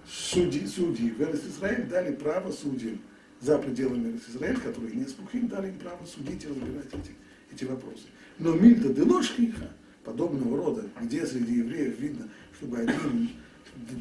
судьи, 0.07 0.67
судьи 0.67 1.09
в 1.09 1.21
Израиль 1.21 1.87
дали 1.87 2.13
право 2.13 2.51
судьям 2.51 2.99
за 3.39 3.57
пределами 3.57 4.19
Израиля, 4.29 4.59
которые 4.59 4.95
не 4.95 5.05
спухим, 5.05 5.47
дали 5.47 5.69
им 5.69 5.77
право 5.79 6.05
судить 6.05 6.43
и 6.43 6.47
разбирать 6.47 6.87
эти, 6.93 7.11
эти 7.51 7.65
вопросы. 7.65 8.03
Но 8.39 8.53
мильта 8.53 8.89
делошхиха, 8.89 9.69
подобного 10.03 10.57
рода, 10.57 10.85
где 11.01 11.25
среди 11.25 11.55
евреев 11.59 11.99
видно, 11.99 12.29
чтобы 12.57 12.79
один 12.79 13.29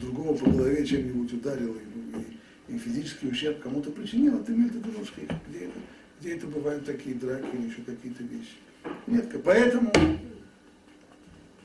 другого 0.01 0.37
по 0.37 0.51
голове 0.51 0.85
чем-нибудь 0.85 1.33
ударил 1.33 1.75
и, 1.75 2.73
и, 2.73 2.75
и 2.75 2.79
физический 2.79 3.29
ущерб 3.29 3.61
кому-то 3.61 3.91
причинил, 3.91 4.39
это 4.41 4.53
мильта 4.53 4.79
делошхиха, 4.79 5.41
где 5.49 5.67
это, 5.67 5.79
где 6.21 6.37
это 6.37 6.47
бывают 6.47 6.85
такие 6.85 7.15
драки 7.17 7.47
или 7.55 7.69
еще 7.69 7.83
какие-то 7.83 8.23
вещи. 8.25 8.57
Нет, 9.07 9.31
поэтому 9.45 9.93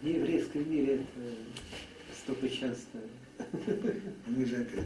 В 0.01 0.06
еврейском 0.06 0.70
мире 0.70 0.96
это 0.96 1.36
столько 2.22 2.50
часто. 2.50 3.00
Мы 4.27 4.46
же, 4.46 4.56
опять, 4.58 4.86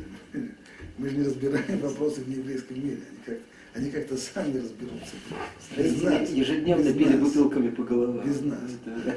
мы 0.98 1.10
же 1.10 1.17
не 1.17 1.24
разбираем 1.24 1.79
вопросы 1.79 2.22
в 2.22 2.29
еврейском 2.29 2.77
мире. 2.84 3.00
Они 3.10 3.20
как 3.25 3.38
они 3.73 3.89
как-то 3.89 4.17
сами 4.17 4.57
разберутся. 4.57 5.15
Без 5.77 6.01
нас. 6.01 6.29
Ежедневно 6.29 6.83
без 6.83 6.93
били 6.93 7.13
нас. 7.13 7.19
бутылками 7.19 7.69
по 7.69 7.83
головам. 7.83 8.27
Без 8.27 8.41
нас. 8.41 8.59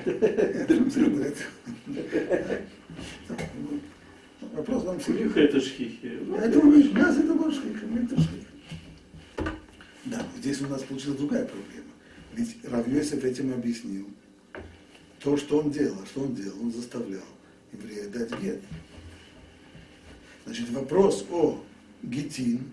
Вопрос 4.54 4.84
вам 4.84 5.00
Шхиха 5.00 5.40
это 5.40 5.60
шхихи. 5.60 6.20
Это 6.38 6.60
у 6.60 6.70
нас 6.70 7.18
это 7.18 7.34
был 7.34 7.50
шхиха, 7.50 7.86
мы 7.86 8.04
это 8.04 8.16
шхиха. 8.16 9.52
Да, 10.04 10.22
здесь 10.38 10.60
у 10.60 10.68
нас 10.68 10.82
получилась 10.82 11.18
другая 11.18 11.44
проблема. 11.44 11.90
Ведь 12.34 12.56
Равьесов 12.64 13.24
этим 13.24 13.52
объяснил. 13.52 14.08
То, 15.18 15.36
что 15.36 15.58
он 15.58 15.72
делал, 15.72 15.96
а 16.02 16.06
что 16.06 16.20
он 16.20 16.34
делал, 16.34 16.56
он 16.62 16.70
заставлял 16.70 17.24
еврея 17.72 18.08
дать 18.08 18.30
гет. 18.40 18.60
Значит, 20.44 20.70
вопрос 20.70 21.26
о 21.30 21.60
гетин, 22.02 22.70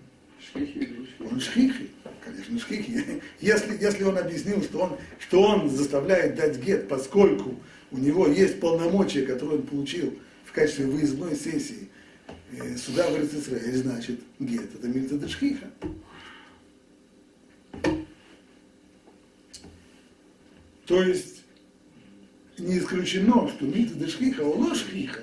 он 1.20 1.40
шхихи, 1.40 1.90
конечно, 2.24 2.58
шхихи. 2.58 3.22
Если, 3.40 3.82
если 3.82 4.04
он 4.04 4.18
объяснил, 4.18 4.62
что 4.62 4.78
он, 4.80 4.98
что 5.18 5.42
он 5.42 5.70
заставляет 5.70 6.34
дать 6.36 6.58
гет, 6.58 6.88
поскольку 6.88 7.56
у 7.90 7.98
него 7.98 8.26
есть 8.26 8.60
полномочия, 8.60 9.22
которые 9.22 9.60
он 9.60 9.66
получил 9.66 10.18
в 10.44 10.52
качестве 10.52 10.86
выездной 10.86 11.36
сессии 11.36 11.88
э, 12.52 12.76
суда 12.76 13.08
в 13.10 13.18
Израиль, 13.18 13.76
значит, 13.76 14.20
гет, 14.38 14.74
это 14.74 14.88
мильта 14.88 15.28
шхиха. 15.28 15.70
То 20.86 21.02
есть 21.02 21.42
не 22.58 22.78
исключено, 22.78 23.48
что 23.48 23.64
мильта 23.64 23.94
дешхиха, 23.94 24.42
а 24.44 24.74
шхиха. 24.74 25.22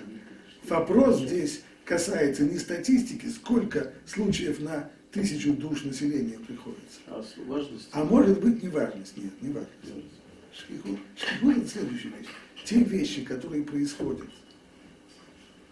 Вопрос 0.64 1.22
здесь 1.22 1.62
касается 1.86 2.44
не 2.44 2.58
статистики, 2.58 3.28
сколько 3.28 3.94
случаев 4.06 4.60
на 4.60 4.90
тысячу 5.12 5.54
душ 5.54 5.84
населения 5.84 6.38
приходится. 6.40 7.00
А 7.08 7.24
важность? 7.46 7.90
А 7.92 8.04
может 8.04 8.40
быть 8.40 8.62
не 8.62 8.70
важность, 8.70 9.18
нет, 9.18 9.42
не 9.42 9.52
важность. 9.52 9.76
Шхиху, 10.54 10.98
шхиху 11.16 11.52
это 11.52 11.68
следующая 11.68 12.10
вещь. 12.10 12.28
Те 12.66 12.84
вещи, 12.84 13.24
которые 13.24 13.64
происходят 13.64 14.28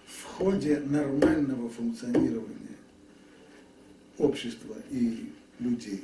в 0.06 0.24
ходе 0.24 0.80
нормального 0.80 1.70
функционирования 1.70 2.78
общества 4.18 4.76
и 4.90 5.32
людей, 5.60 6.04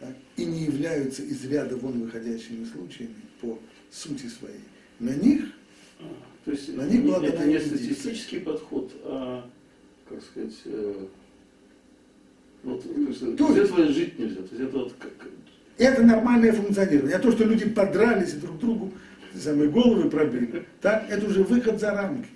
так, 0.00 0.16
и 0.36 0.44
не 0.44 0.64
являются 0.64 1.22
из 1.22 1.44
ряда 1.44 1.76
вон 1.76 2.02
выходящими 2.02 2.64
случаями 2.64 3.14
по 3.40 3.58
сути 3.90 4.26
своей, 4.26 4.60
на 4.98 5.14
них, 5.14 5.52
а, 6.00 6.04
то 6.44 6.50
есть 6.50 6.74
на 6.74 6.82
них 6.86 7.04
это 7.22 7.46
не 7.46 7.58
статистический 7.58 8.40
подход, 8.40 8.92
а, 9.04 9.48
как 10.08 10.22
сказать, 10.22 10.54
э, 10.64 11.06
вот, 12.62 12.82
то 13.36 13.48
есть, 13.48 13.70
этого 13.70 13.88
жить 13.88 14.18
нельзя. 14.18 14.36
То 14.36 14.42
есть 14.42 14.60
это, 14.60 14.78
вот, 14.78 14.94
как... 14.98 15.12
это 15.78 16.02
нормальное 16.02 16.52
функционирование. 16.52 17.16
А 17.16 17.20
то, 17.20 17.32
что 17.32 17.44
люди 17.44 17.68
подрались 17.68 18.34
и 18.34 18.36
друг 18.36 18.58
другу 18.58 18.92
самые 19.34 19.68
головы 19.68 20.08
пробили, 20.08 20.64
так, 20.80 21.10
это 21.10 21.26
уже 21.26 21.42
выход 21.42 21.80
за 21.80 21.92
рамки. 21.92 22.28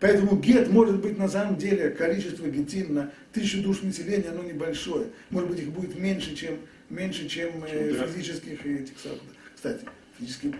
Поэтому 0.00 0.36
гет 0.36 0.68
может 0.68 1.00
быть 1.00 1.16
на 1.16 1.28
самом 1.28 1.56
деле 1.56 1.90
количество 1.90 2.48
гетин 2.48 2.94
на 2.94 3.10
тысячу 3.32 3.62
душ 3.62 3.82
населения, 3.82 4.30
оно 4.30 4.42
небольшое. 4.42 5.06
Может 5.30 5.50
быть, 5.50 5.60
их 5.60 5.70
будет 5.70 5.96
меньше, 5.96 6.34
чем, 6.34 6.56
меньше, 6.90 7.28
чем 7.28 7.62
э, 7.64 8.06
физических 8.12 8.66
этих 8.66 8.98
самых. 8.98 9.20
Кстати, 9.54 9.84
физические 10.18 10.54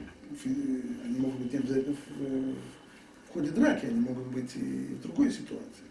они 0.44 1.18
могут 1.18 1.40
быть 1.40 1.52
не 1.52 1.58
обязательно 1.58 1.96
в, 1.96 2.54
в 3.28 3.32
ходе 3.32 3.50
драки, 3.50 3.86
они 3.86 4.00
могут 4.00 4.26
быть 4.28 4.54
и 4.54 4.94
в 4.94 5.02
другой 5.02 5.30
ситуации. 5.30 5.86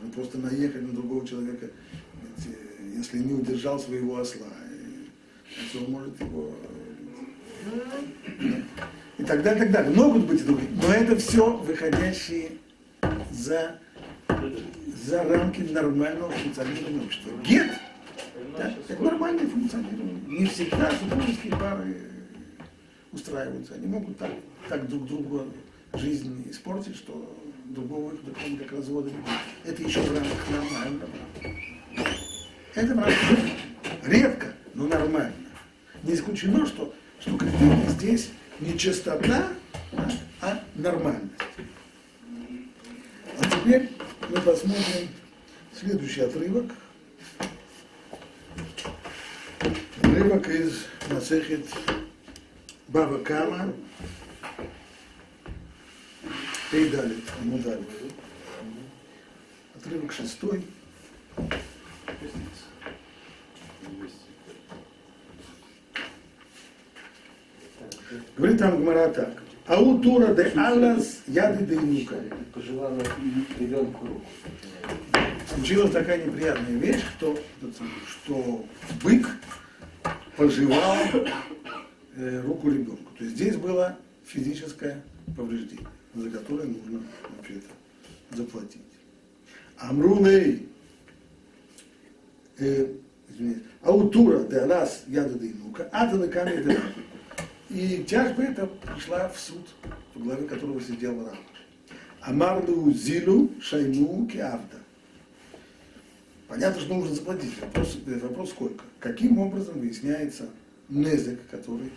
Можно 0.00 0.14
просто 0.14 0.38
наехать 0.38 0.82
на 0.82 0.92
другого 0.92 1.26
человека, 1.26 1.66
ведь, 1.66 2.46
э, 2.46 2.96
если 2.96 3.18
не 3.18 3.34
удержал 3.34 3.78
своего 3.78 4.18
осла. 4.18 4.46
И, 4.70 5.78
он 5.78 5.90
может 5.90 6.20
его... 6.20 6.54
И 9.18 9.24
так 9.24 9.42
далее, 9.42 9.64
и 9.64 9.66
так 9.66 9.72
далее. 9.72 9.94
Могут 9.94 10.26
быть 10.26 10.40
и 10.40 10.44
другие. 10.44 10.70
Но 10.80 10.92
это 10.92 11.16
все 11.16 11.56
выходящие 11.56 12.52
за, 13.32 13.80
за 15.04 15.24
рамки 15.24 15.62
нормального 15.62 16.30
функционирования 16.30 17.04
общества. 17.04 17.32
Гет 17.44 17.72
да, 18.56 18.74
это 18.88 19.02
нормальное 19.02 19.46
функционирование. 19.46 20.16
Не 20.26 20.46
всегда 20.46 20.90
супружеские 20.92 21.52
пары 21.56 21.96
устраиваются. 23.12 23.74
Они 23.74 23.86
могут 23.86 24.18
так, 24.18 24.30
так 24.68 24.88
друг 24.88 25.06
другу 25.06 25.46
жизнь 25.94 26.44
испортить, 26.50 26.96
что 26.96 27.36
другого 27.68 28.14
кроме 28.40 28.58
как 28.58 28.72
развода, 28.72 29.10
это 29.64 29.82
еще 29.82 30.00
в 30.00 30.14
рамках 30.14 30.50
нормального. 30.50 31.10
Это 32.74 32.94
в 32.94 32.98
рамках 32.98 33.38
редко, 34.04 34.54
но 34.74 34.86
нормально. 34.86 35.34
Не 36.02 36.14
исключено, 36.14 36.66
что, 36.66 36.94
что 37.20 37.36
критерий 37.36 37.88
здесь 37.88 38.30
не 38.60 38.78
чистота, 38.78 39.48
а, 39.92 40.10
а 40.40 40.64
нормальность. 40.74 41.32
А 43.38 43.44
теперь 43.50 43.90
мы 44.28 44.40
посмотрим 44.40 45.08
следующий 45.72 46.22
отрывок. 46.22 46.72
Отрывок 50.02 50.48
из 50.48 50.86
Масехет 51.10 51.66
Баба 52.88 53.18
Кама, 53.18 53.72
Пейдалит, 56.70 57.24
Мудалит. 57.44 57.88
Отрывок 59.74 60.12
шестой. 60.12 60.62
Говорит 68.36 68.58
там 68.58 68.82
Гмара 68.82 69.08
так. 69.08 69.42
Аутура 69.66 70.34
де 70.34 70.42
аллас 70.56 71.22
яды 71.26 71.64
де 71.64 71.74
инука. 71.74 72.16
Пожелала 72.52 73.00
ребенку 73.58 74.06
руку. 74.06 74.26
Случилась 75.54 75.90
такая 75.90 76.22
неприятная 76.22 76.76
вещь, 76.76 77.02
что, 77.16 77.38
что 78.06 78.66
бык 79.02 79.26
пожевал 80.36 80.96
э, 82.14 82.42
руку 82.42 82.68
ребенку. 82.68 83.10
То 83.16 83.24
есть 83.24 83.36
здесь 83.36 83.56
было 83.56 83.96
физическое 84.26 85.02
повреждение 85.34 85.86
за 86.14 86.30
которое 86.30 86.66
нужно 86.66 87.02
вообще-то 87.36 88.36
заплатить. 88.36 88.82
Амрулей, 89.78 90.68
э, 92.58 92.94
извините, 93.28 93.60
аутура 93.82 94.44
де 94.44 94.60
раз 94.64 95.04
яда 95.06 95.38
дейнука, 95.38 95.88
ада 95.92 96.28
камень 96.28 96.64
де 96.64 96.80
И 97.70 98.04
тяжба 98.04 98.44
эта 98.44 98.66
пришла 98.66 99.28
в 99.28 99.38
суд, 99.38 99.68
в 100.14 100.22
главе 100.24 100.46
которого 100.46 100.80
сидел 100.80 101.22
Рав. 101.24 101.38
Амарлу 102.22 102.90
зилу 102.92 103.50
шайну 103.60 104.26
киавда. 104.26 104.78
Понятно, 106.48 106.80
что 106.80 106.94
нужно 106.94 107.14
заплатить. 107.14 107.60
Вопрос, 107.60 107.98
э, 108.06 108.18
вопрос 108.18 108.50
сколько? 108.50 108.84
Каким 108.98 109.38
образом 109.38 109.78
выясняется 109.78 110.48
незек, 110.88 111.40
который 111.50 111.92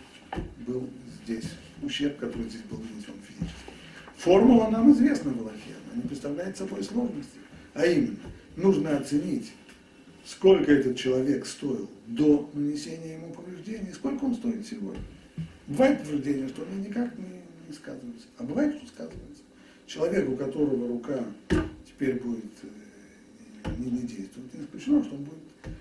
был 0.58 0.88
здесь, 1.24 1.50
ущерб, 1.82 2.18
который 2.18 2.48
здесь 2.48 2.62
был 2.62 2.78
нанесен 2.78 3.14
физически. 3.26 3.71
Формула 4.22 4.68
нам 4.70 4.92
известна 4.92 5.32
Аллахе, 5.32 5.74
она 5.84 6.00
не 6.00 6.08
представляет 6.08 6.56
собой 6.56 6.84
сложности. 6.84 7.40
А 7.74 7.84
именно, 7.84 8.20
нужно 8.54 8.96
оценить, 8.96 9.50
сколько 10.24 10.70
этот 10.70 10.96
человек 10.96 11.44
стоил 11.44 11.90
до 12.06 12.48
нанесения 12.54 13.14
ему 13.14 13.32
повреждений, 13.32 13.92
сколько 13.92 14.24
он 14.24 14.36
стоит 14.36 14.64
сегодня. 14.64 15.02
Бывает 15.66 16.04
повреждение, 16.04 16.46
что 16.46 16.62
оно 16.62 16.84
никак 16.84 17.18
не, 17.18 17.42
не 17.66 17.74
сказывается, 17.74 18.28
а 18.38 18.44
бывает, 18.44 18.76
что 18.76 18.86
сказывается. 18.86 19.42
Человек, 19.88 20.28
у 20.28 20.36
которого 20.36 20.86
рука 20.86 21.24
теперь 21.84 22.20
будет 22.20 22.52
э, 22.62 23.70
не, 23.76 23.90
не 23.90 24.02
действовать, 24.02 24.54
не 24.54 24.64
исключено, 24.64 25.02
что 25.02 25.16
он 25.16 25.24
будет, 25.24 25.74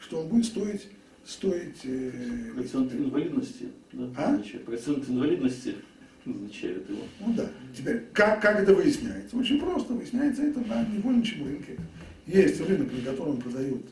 что 0.00 0.20
он 0.22 0.26
будет 0.26 0.44
стоить 0.44 0.88
стоить... 1.24 1.84
Э, 1.84 2.50
процент 2.56 2.92
инвалидности. 2.92 3.68
Да, 3.92 4.10
а? 4.16 4.42
Процент 4.66 5.08
инвалидности 5.08 5.76
назначают 6.24 6.88
его. 6.88 7.02
Ну 7.20 7.32
да. 7.34 7.50
Теперь, 7.76 8.04
как, 8.12 8.40
как 8.40 8.60
это 8.60 8.74
выясняется? 8.74 9.36
Очень 9.36 9.60
просто. 9.60 9.92
Выясняется 9.92 10.42
это 10.42 10.60
на 10.60 10.84
невольничьем 10.86 11.44
рынке. 11.44 11.78
Есть 12.26 12.60
рынок, 12.60 12.92
на 12.92 13.00
котором 13.00 13.40
продают 13.40 13.84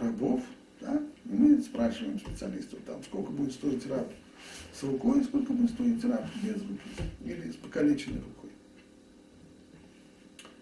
рабов, 0.00 0.42
да? 0.80 1.00
и 1.24 1.34
мы 1.34 1.60
спрашиваем 1.62 2.18
специалистов, 2.18 2.78
там, 2.86 3.02
сколько 3.02 3.30
будет 3.30 3.52
стоить 3.52 3.86
раб 3.88 4.12
с 4.74 4.82
рукой, 4.82 5.24
сколько 5.24 5.52
будет 5.52 5.70
стоить 5.70 6.04
раб 6.04 6.26
без 6.42 6.54
руки 6.62 6.80
или 7.24 7.50
с 7.50 7.56
покалеченной 7.56 8.18
рукой. 8.20 8.50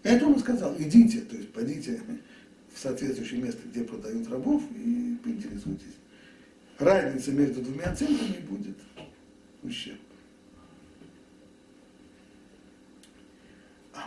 Это 0.03 0.25
он 0.25 0.39
сказал, 0.39 0.75
идите, 0.79 1.21
то 1.21 1.35
есть 1.35 1.51
пойдите 1.51 2.01
в 2.73 2.79
соответствующее 2.79 3.41
место, 3.41 3.61
где 3.67 3.83
продают 3.83 4.29
рабов, 4.29 4.63
и 4.71 5.17
поинтересуйтесь. 5.23 5.95
Разница 6.77 7.31
между 7.31 7.61
двумя 7.61 7.93
ценами 7.93 8.39
будет 8.49 8.77
ущерб. 9.63 9.99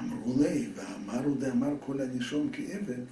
Амрулей, 0.02 0.72
Амару 0.96 1.34
де 1.36 1.46
Амар 1.46 1.76
Коля 1.78 2.06
Нишом 2.06 2.50
Киевет, 2.50 3.08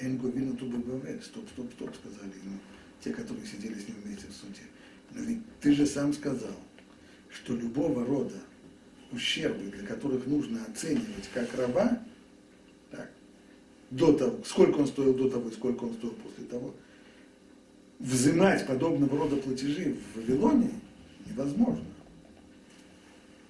Эн 0.00 0.18
Говину 0.18 0.56
Тубабавель. 0.56 1.22
Стоп, 1.22 1.48
стоп, 1.50 1.72
стоп, 1.72 1.94
сказали 1.94 2.32
ему 2.42 2.58
те, 3.00 3.10
которые 3.10 3.46
сидели 3.46 3.74
с 3.74 3.88
ним 3.88 3.96
вместе 4.04 4.26
в 4.28 4.32
суде. 4.32 4.62
Но 5.12 5.22
ведь 5.22 5.40
ты 5.60 5.72
же 5.72 5.86
сам 5.86 6.12
сказал, 6.12 6.56
что 7.30 7.54
любого 7.54 8.04
рода 8.04 8.40
ущербы, 9.12 9.70
для 9.70 9.86
которых 9.86 10.26
нужно 10.26 10.64
оценивать 10.64 11.28
как 11.32 11.54
раба, 11.54 12.00
так, 12.90 13.10
до 13.90 14.12
того, 14.12 14.42
сколько 14.44 14.78
он 14.78 14.86
стоил 14.86 15.14
до 15.14 15.30
того 15.30 15.48
и 15.48 15.52
сколько 15.52 15.84
он 15.84 15.94
стоил 15.94 16.14
после 16.14 16.44
того, 16.44 16.74
взимать 17.98 18.66
подобного 18.66 19.16
рода 19.16 19.36
платежи 19.36 19.94
в 19.94 20.18
Вавилоне 20.18 20.70
невозможно. 21.26 21.84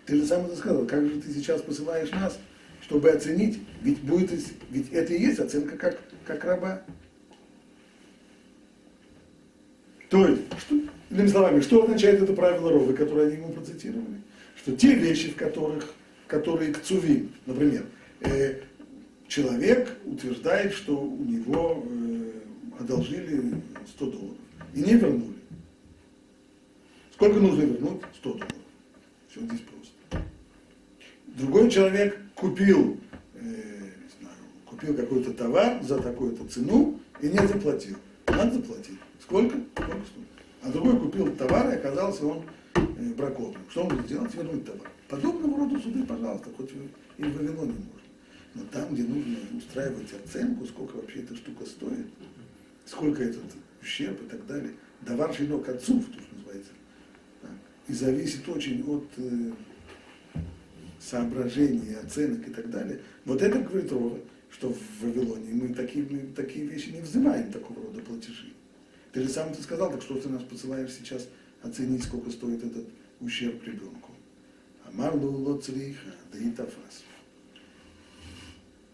Ты 0.06 0.16
же 0.16 0.26
сам 0.26 0.44
это 0.44 0.56
сказал, 0.56 0.86
как 0.86 1.06
же 1.06 1.20
ты 1.20 1.32
сейчас 1.32 1.62
посылаешь 1.62 2.10
нас, 2.10 2.38
чтобы 2.86 3.10
оценить, 3.10 3.60
ведь, 3.82 4.00
будет, 4.00 4.30
ведь 4.70 4.92
это 4.92 5.14
и 5.14 5.22
есть 5.22 5.38
оценка 5.38 5.76
как, 5.76 5.98
как 6.26 6.44
раба. 6.44 6.82
То 10.10 10.28
есть, 10.28 10.42
что, 10.58 10.76
иными 11.10 11.28
словами, 11.28 11.60
что 11.60 11.82
означает 11.82 12.22
это 12.22 12.34
правило 12.34 12.70
Ровы, 12.70 12.92
которое 12.92 13.28
они 13.28 13.36
ему 13.36 13.52
процитировали? 13.52 14.20
Что 14.56 14.76
те 14.76 14.94
вещи, 14.94 15.30
в 15.30 15.36
которых, 15.36 15.94
которые 16.26 16.72
к 16.72 16.82
цуви, 16.82 17.30
например, 17.46 17.86
э, 18.20 18.60
человек 19.28 19.96
утверждает, 20.04 20.74
что 20.74 20.96
у 20.96 21.24
него 21.24 21.82
э, 21.88 22.30
одолжили 22.80 23.54
100 23.96 24.10
долларов 24.10 24.36
и 24.74 24.80
не 24.80 24.92
вернули. 24.92 25.34
Сколько 27.14 27.40
нужно 27.40 27.62
вернуть? 27.62 28.02
100 28.16 28.30
долларов. 28.30 28.48
Все 29.30 29.40
здесь 29.40 29.60
просто. 29.60 30.26
Другой 31.28 31.70
человек 31.70 32.23
купил, 32.44 32.98
э, 33.36 33.40
знаю, 34.20 34.36
купил 34.66 34.94
какой-то 34.94 35.32
товар 35.32 35.82
за 35.82 35.98
такую-то 35.98 36.46
цену 36.46 37.00
и 37.22 37.28
не 37.28 37.38
заплатил. 37.38 37.96
Надо 38.26 38.56
заплатить. 38.56 38.98
Сколько? 39.22 39.56
Сколько 39.72 40.06
стоит? 40.06 40.28
А 40.62 40.70
другой 40.70 41.00
купил 41.00 41.34
товар, 41.36 41.72
и 41.72 41.76
оказался 41.76 42.26
он 42.26 42.42
э, 42.74 43.14
бракованным. 43.16 43.62
Что 43.70 43.84
он 43.84 43.88
будет 43.88 44.06
делать? 44.08 44.34
Вернуть 44.34 44.66
товар. 44.66 44.90
Подобного 45.08 45.58
рода 45.58 45.80
суды, 45.80 46.04
пожалуйста, 46.04 46.50
хоть 46.54 46.70
и 47.16 47.22
в 47.22 47.34
Вавилоне 47.34 47.72
можно. 47.72 48.10
Но 48.54 48.62
там, 48.70 48.92
где 48.92 49.04
нужно 49.04 49.38
устраивать 49.56 50.12
оценку, 50.12 50.66
сколько 50.66 50.96
вообще 50.96 51.20
эта 51.20 51.34
штука 51.36 51.64
стоит, 51.64 52.06
сколько 52.84 53.22
этот 53.22 53.42
ущерб 53.80 54.22
и 54.22 54.26
так 54.26 54.46
далее, 54.46 54.72
давар 55.00 55.34
шинок 55.34 55.66
отцов, 55.70 56.04
то, 56.04 56.20
что 56.20 56.36
называется, 56.36 56.72
и 57.88 57.92
зависит 57.94 58.46
очень 58.50 58.82
от 58.86 59.08
э, 59.16 59.52
соображений, 61.04 61.94
оценок 61.94 62.46
и 62.48 62.50
так 62.50 62.70
далее. 62.70 63.00
Вот 63.24 63.42
это 63.42 63.58
говорит 63.58 63.92
Рова, 63.92 64.18
что 64.50 64.72
в 64.72 65.02
Вавилоне 65.02 65.52
мы 65.52 65.74
такие, 65.74 66.06
мы 66.08 66.32
такие 66.34 66.66
вещи 66.66 66.90
не 66.90 67.00
взимаем, 67.00 67.52
такого 67.52 67.82
рода 67.82 68.00
платежи. 68.00 68.52
Ты 69.12 69.22
же 69.22 69.28
сам 69.28 69.50
это 69.50 69.62
сказал, 69.62 69.90
так 69.90 70.02
что 70.02 70.18
ты 70.20 70.28
нас 70.28 70.42
посылаешь 70.42 70.92
сейчас 70.92 71.28
оценить, 71.62 72.04
сколько 72.04 72.30
стоит 72.30 72.64
этот 72.64 72.86
ущерб 73.20 73.62
ребенку. 73.64 74.12
Амарлу 74.86 75.30
лоцриха, 75.30 76.14
да 76.32 76.38
и 76.38 76.50
тафас. 76.50 77.04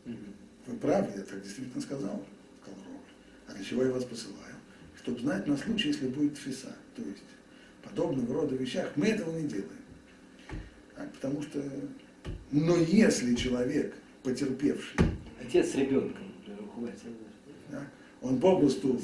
Вы 0.05 0.77
правы, 0.81 1.13
я 1.17 1.23
так 1.23 1.43
действительно 1.43 1.81
сказал, 1.81 2.25
сказал 2.63 2.85
Ров. 2.93 3.03
А 3.49 3.55
для 3.55 3.65
чего 3.65 3.85
я 3.85 3.93
вас 3.93 4.05
посылаю? 4.05 4.55
Чтобы 4.97 5.21
знать 5.21 5.47
на 5.47 5.57
случай, 5.57 5.89
если 5.89 6.09
будет 6.09 6.37
фиса. 6.37 6.75
То 6.95 7.03
есть 7.03 7.23
подобного 7.83 8.35
рода 8.35 8.55
вещах 8.57 8.93
мы 8.97 9.07
этого 9.07 9.37
не 9.39 9.49
делаем. 9.49 9.80
А, 11.01 11.07
потому 11.15 11.43
что, 11.43 11.63
но 12.51 12.77
если 12.77 13.35
человек, 13.35 13.95
потерпевший... 14.23 14.99
Отец 15.41 15.71
с 15.71 15.75
ребенком, 15.75 16.25
да, 17.71 17.79
он 18.21 18.39
попросту, 18.39 19.01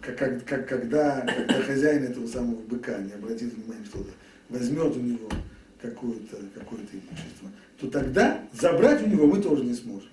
как, 0.00 0.16
как, 0.16 0.44
как, 0.44 0.68
когда, 0.68 1.20
когда 1.20 1.62
хозяин 1.62 2.04
этого 2.04 2.26
самого 2.26 2.60
быка 2.60 2.98
не 2.98 3.12
обратит 3.12 3.52
внимания, 3.52 3.84
что 3.84 4.06
возьмет 4.48 4.96
у 4.96 5.00
него 5.00 5.28
какое-то 5.82 6.36
какое 6.54 6.80
имущество, 6.80 7.50
то 7.78 7.90
тогда 7.90 8.40
забрать 8.52 9.02
у 9.02 9.08
него 9.08 9.26
мы 9.26 9.42
тоже 9.42 9.64
не 9.64 9.74
сможем. 9.74 10.08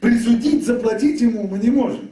Присудить, 0.00 0.66
заплатить 0.66 1.20
ему 1.20 1.48
мы 1.48 1.58
не 1.58 1.70
можем. 1.70 2.10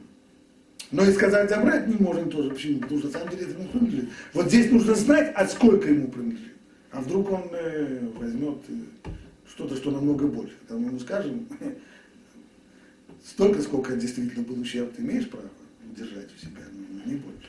Но 0.92 1.04
и 1.04 1.12
сказать 1.12 1.50
забрать 1.50 1.88
не 1.88 1.96
можем 1.96 2.30
тоже. 2.30 2.50
Почему? 2.50 2.80
Потому 2.80 3.00
что 3.00 3.08
на 3.08 3.12
самом 3.12 3.30
деле 3.30 3.42
это 3.42 3.52
ему 3.52 3.68
принадлежит. 3.68 4.08
Вот 4.32 4.46
здесь 4.46 4.70
нужно 4.70 4.94
знать, 4.94 5.34
от 5.34 5.50
сколько 5.50 5.88
ему 5.88 6.08
принадлежит. 6.08 6.55
А 6.96 7.00
вдруг 7.02 7.30
он 7.30 7.50
э, 7.52 8.08
возьмет 8.14 8.56
э, 8.68 9.10
что-то, 9.50 9.76
что 9.76 9.90
намного 9.90 10.26
больше. 10.26 10.54
Там 10.66 10.80
мы 10.80 10.88
ему 10.88 10.98
скажем, 10.98 11.46
столько, 13.22 13.60
сколько 13.60 13.94
действительно 13.96 14.42
был 14.42 14.58
ущерб, 14.58 14.94
ты 14.96 15.02
имеешь 15.02 15.28
право 15.28 15.50
удержать 15.92 16.28
у 16.34 16.38
себя, 16.40 16.62
но 16.72 17.10
не 17.10 17.18
больше. 17.18 17.48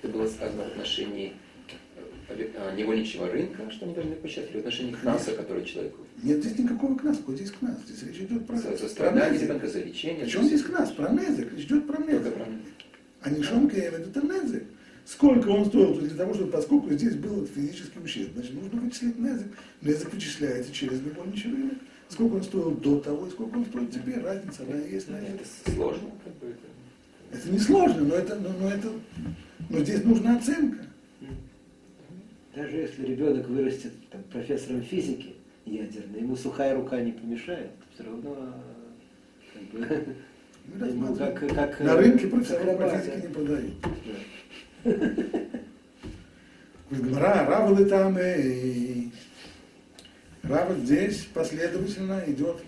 Это 0.00 0.10
было 0.10 0.26
сказано 0.26 0.64
в 0.64 0.66
отношении 0.68 1.34
э, 2.30 2.48
э, 2.54 2.74
невольничьего 2.74 3.30
рынка, 3.30 3.70
что 3.70 3.84
они 3.84 3.94
должны 3.94 4.14
почитать, 4.14 4.48
или 4.48 4.56
в 4.56 4.60
отношении 4.60 4.92
кнаса, 4.92 5.32
который 5.32 5.66
человеку? 5.66 5.98
Нет, 6.22 6.42
здесь 6.42 6.58
никакого 6.58 6.96
кнаса, 6.96 7.20
вот 7.26 7.36
здесь 7.36 7.50
кнас, 7.50 7.76
здесь 7.86 8.02
речь 8.02 8.22
идет 8.22 8.46
про... 8.46 8.56
За, 8.56 8.74
за 8.78 8.88
страдания, 8.88 9.38
ребенка, 9.38 9.68
за 9.68 9.80
лечение. 9.80 10.24
Причем 10.24 10.44
здесь 10.44 10.62
кнас, 10.62 10.90
про 10.90 11.10
незик, 11.10 11.52
речь 11.52 11.66
идет 11.66 11.86
про 11.86 12.02
незик. 12.02 12.32
А 13.20 13.28
не 13.28 13.42
шонка, 13.42 13.76
это 13.76 14.22
незик. 14.22 14.64
Сколько 15.04 15.48
он 15.48 15.66
стоил 15.66 15.94
для 15.98 16.16
того, 16.16 16.32
чтобы, 16.32 16.50
поскольку 16.50 16.90
здесь 16.92 17.14
был 17.16 17.46
физический 17.46 17.98
ущерб, 18.02 18.32
значит, 18.34 18.54
нужно 18.54 18.80
вычислить 18.80 19.18
незик. 19.18 19.48
Незик 19.82 20.12
вычисляется 20.12 20.72
через 20.72 21.00
невольничий 21.02 21.50
рынок. 21.50 21.78
Сколько 22.08 22.34
он 22.34 22.42
стоил 22.42 22.70
до 22.72 23.00
того 23.00 23.26
и 23.26 23.30
сколько 23.30 23.56
он 23.56 23.66
стоит 23.66 23.90
теперь, 23.90 24.20
разница, 24.20 24.62
она 24.62 24.78
есть 24.78 25.08
на 25.08 25.16
это. 25.16 25.44
Сложно, 25.74 26.08
это. 26.24 27.48
Не 27.50 27.58
сложно, 27.58 28.04
но 28.04 28.14
это, 28.14 28.36
но, 28.36 28.48
но 28.60 28.70
это, 28.70 28.88
но 29.68 29.78
здесь 29.80 30.04
нужна 30.04 30.36
оценка. 30.36 30.78
Даже 32.54 32.76
если 32.76 33.04
ребенок 33.04 33.48
вырастет 33.48 33.92
там, 34.10 34.22
профессором 34.24 34.82
физики 34.82 35.34
ядерной, 35.66 36.20
ему 36.20 36.36
сухая 36.36 36.76
рука 36.76 37.00
не 37.00 37.12
помешает, 37.12 37.70
все 37.94 38.04
равно 38.04 38.54
как 39.52 39.62
бы, 39.70 40.86
ему 40.86 41.16
как, 41.16 41.40
как, 41.54 41.80
на 41.80 41.96
рынке 41.96 42.28
профессоров 42.28 42.78
по 42.78 42.88
физике 42.88 43.26
не 43.26 43.34
продают. 43.34 43.74
Гмара, 46.90 47.46
Рава 47.46 47.84
там 47.86 48.18
и 48.18 49.10
Рава 50.42 50.74
здесь 50.74 51.26
последовательно 51.32 52.22
идет 52.26 52.62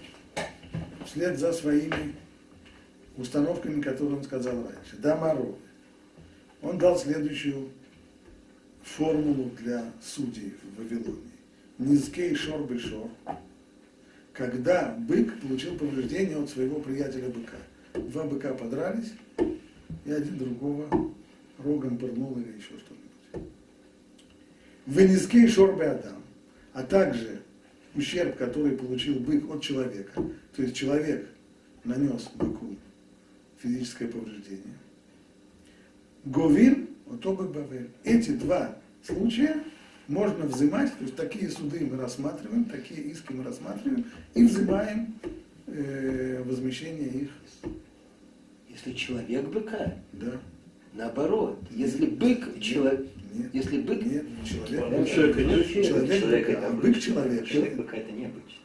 вслед 1.04 1.38
за 1.38 1.52
своими 1.52 2.14
установками, 3.18 3.82
которые 3.82 4.16
он 4.16 4.24
сказал 4.24 4.54
раньше. 4.54 4.96
Дамару. 4.98 5.58
Он 6.62 6.78
дал 6.78 6.98
следующую 6.98 7.68
формулу 8.82 9.50
для 9.58 9.92
судей 10.02 10.54
в 10.62 10.78
Вавилонии. 10.78 11.20
Низкий 11.78 12.34
шор 12.34 12.62
бешор. 12.66 13.10
Когда 14.32 14.96
бык 14.98 15.38
получил 15.40 15.76
повреждение 15.76 16.38
от 16.38 16.48
своего 16.48 16.80
приятеля 16.80 17.28
быка. 17.28 17.58
Два 17.92 18.24
быка 18.24 18.54
подрались, 18.54 19.12
и 20.04 20.12
один 20.12 20.38
другого 20.38 20.88
рогом 21.58 21.98
пырнул 21.98 22.38
или 22.38 22.56
еще 22.56 22.78
что-нибудь. 22.78 23.50
Вынески 24.86 25.46
шорбе 25.48 25.86
Адам, 25.90 26.22
а 26.72 26.82
также 26.82 27.42
ущерб, 27.94 28.36
который 28.36 28.76
получил 28.76 29.18
бык 29.20 29.50
от 29.50 29.62
человека. 29.62 30.22
То 30.54 30.62
есть 30.62 30.76
человек 30.76 31.28
нанес 31.84 32.28
быку 32.34 32.76
физическое 33.62 34.08
повреждение. 34.08 34.74
Говин, 36.24 36.88
отобы 37.10 37.48
Бавель. 37.48 37.90
Эти 38.04 38.30
два 38.30 38.76
случая 39.02 39.62
можно 40.08 40.46
взимать, 40.46 40.92
то 40.96 41.04
есть 41.04 41.16
такие 41.16 41.50
суды 41.50 41.86
мы 41.90 41.96
рассматриваем, 41.96 42.64
такие 42.64 43.00
иски 43.02 43.32
мы 43.32 43.44
рассматриваем 43.44 44.04
и 44.34 44.44
взимаем 44.44 45.14
э, 45.66 46.42
возмещение 46.44 47.08
их. 47.08 47.30
Если 48.68 48.92
человек 48.92 49.46
быка? 49.46 49.94
Да. 50.12 50.40
Наоборот, 50.96 51.58
если 51.70 52.06
бык 52.06 52.58
человек, 52.58 53.06
нет, 53.34 53.50
если 53.52 53.82
бык 53.82 54.02
нет, 54.02 54.24
человек, 54.46 55.06
человек, 55.06 55.08
человек, 55.08 55.86
человек, 55.86 56.20
человек 56.20 56.46
быка, 56.46 56.52
это 56.52 56.66
а 56.66 56.70
бык. 56.70 56.98
человек. 57.00 57.46
Человек 57.46 57.76
быка 57.76 57.96
это 57.98 58.12
необычно. 58.12 58.60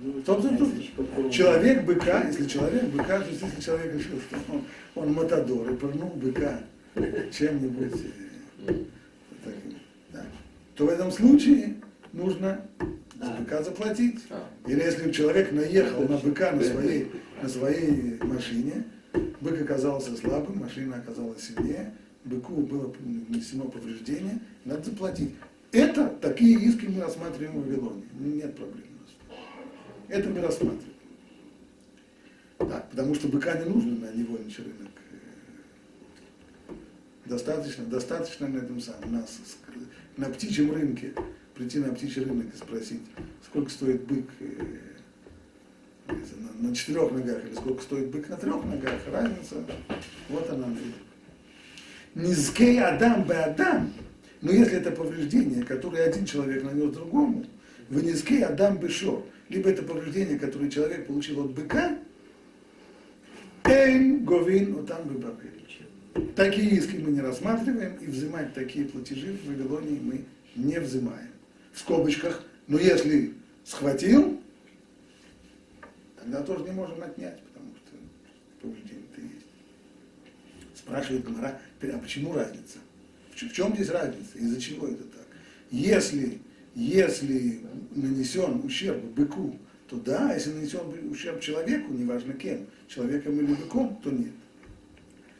Ну, 0.00 0.20
Стоп, 0.22 0.40
стоп, 0.40 0.54
стоп. 0.56 1.30
Человек 1.30 1.84
быка, 1.84 2.24
если 2.26 2.46
человек 2.46 2.84
быка, 2.86 3.20
то 3.20 3.30
есть 3.30 3.40
если 3.40 3.60
человек 3.60 3.94
решил, 3.94 4.18
что 4.18 4.52
он, 4.52 4.64
он 4.96 5.12
матадор 5.12 5.70
и 5.72 5.76
пырнул 5.76 6.10
быка 6.10 6.60
чем-нибудь 6.96 8.00
э, 8.66 8.72
да, 10.12 10.26
то 10.74 10.86
в 10.86 10.88
этом 10.88 11.12
случае 11.12 11.74
нужно 12.12 12.62
за 13.20 13.30
быка 13.30 13.62
заплатить. 13.62 14.20
Или 14.66 14.80
если 14.80 15.12
человек 15.12 15.52
наехал 15.52 16.02
на 16.08 16.16
быка 16.16 16.50
на 16.50 16.64
своей, 16.64 17.12
на 17.40 17.48
своей 17.48 18.18
машине, 18.22 18.84
бык 19.40 19.62
оказался 19.62 20.16
слабым, 20.16 20.60
машина 20.60 20.96
оказалась 20.96 21.42
сильнее, 21.42 21.94
быку 22.24 22.54
было 22.56 22.94
нанесено 23.00 23.64
повреждение, 23.64 24.40
надо 24.64 24.84
заплатить. 24.84 25.34
Это, 25.72 26.08
такие 26.20 26.58
иски 26.58 26.86
мы 26.86 27.02
рассматриваем 27.02 27.60
в 27.60 27.66
Вавилоне. 27.66 28.02
Нет 28.18 28.56
проблем 28.56 28.86
у 28.98 29.02
нас. 29.02 29.38
Это 30.08 30.28
мы 30.30 30.40
рассматриваем. 30.40 30.94
Так, 32.58 32.90
потому 32.90 33.14
что 33.14 33.28
быка 33.28 33.58
не 33.58 33.68
нужно 33.68 34.06
на 34.06 34.12
невольничий 34.12 34.64
рынок. 34.64 34.92
Достаточно, 37.26 37.84
достаточно 37.84 38.48
на 38.48 38.58
этом 38.58 38.80
самом, 38.80 39.12
на, 39.12 39.26
на 40.16 40.26
птичьем 40.32 40.72
рынке, 40.72 41.12
прийти 41.54 41.78
на 41.78 41.92
птичий 41.92 42.24
рынок 42.24 42.46
и 42.54 42.56
спросить, 42.56 43.02
сколько 43.44 43.70
стоит 43.70 44.04
бык 44.06 44.24
э, 44.40 44.78
на, 46.58 46.74
четырех 46.74 47.12
ногах 47.12 47.44
или 47.44 47.54
сколько 47.54 47.82
стоит 47.82 48.08
бык 48.08 48.28
на 48.28 48.36
трех 48.36 48.64
ногах, 48.64 49.00
разница, 49.10 49.56
вот 50.28 50.50
она. 50.50 50.66
Низкей 52.14 52.80
Адам 52.80 53.24
бы 53.24 53.34
Адам, 53.34 53.92
но 54.40 54.52
если 54.52 54.78
это 54.78 54.90
повреждение, 54.90 55.64
которое 55.64 56.04
один 56.04 56.24
человек 56.24 56.64
нанес 56.64 56.92
другому, 56.92 57.44
в 57.88 58.02
низкей 58.02 58.42
Адам 58.42 58.78
бы 58.78 58.88
шор, 58.88 59.24
либо 59.48 59.70
это 59.70 59.82
повреждение, 59.82 60.38
которое 60.38 60.70
человек 60.70 61.06
получил 61.06 61.44
от 61.44 61.52
быка, 61.52 61.98
Эйн 63.64 64.24
Говин 64.24 64.74
Утам 64.76 65.08
Бабель. 65.08 65.58
Такие 66.34 66.70
иски 66.70 66.96
мы 66.96 67.12
не 67.12 67.20
рассматриваем, 67.20 67.96
и 68.00 68.06
взимать 68.06 68.54
такие 68.54 68.86
платежи 68.86 69.32
в 69.32 69.48
Вавилонии 69.48 70.00
мы 70.02 70.24
не 70.56 70.78
взимаем. 70.80 71.28
В 71.72 71.78
скобочках, 71.78 72.42
но 72.66 72.78
если 72.78 73.34
схватил, 73.64 74.37
тогда 76.20 76.42
тоже 76.42 76.64
не 76.64 76.70
можем 76.70 77.02
отнять, 77.02 77.40
потому 77.42 77.70
что 77.76 77.96
повреждение-то 78.60 79.20
есть. 79.20 79.46
Спрашивает 80.74 81.24
Гомора, 81.24 81.60
а 81.82 81.98
почему 81.98 82.32
разница? 82.32 82.78
В 83.30 83.52
чем 83.52 83.74
здесь 83.74 83.90
разница? 83.90 84.38
Из-за 84.38 84.60
чего 84.60 84.88
это 84.88 85.04
так? 85.04 85.26
Если, 85.70 86.38
если 86.74 87.60
нанесен 87.94 88.64
ущерб 88.64 89.02
быку, 89.04 89.58
то 89.88 89.96
да, 89.96 90.34
если 90.34 90.52
нанесен 90.52 91.10
ущерб 91.10 91.40
человеку, 91.40 91.92
неважно 91.92 92.32
кем, 92.32 92.66
человеком 92.88 93.38
или 93.38 93.54
быком, 93.54 94.00
то 94.02 94.10
нет. 94.10 94.32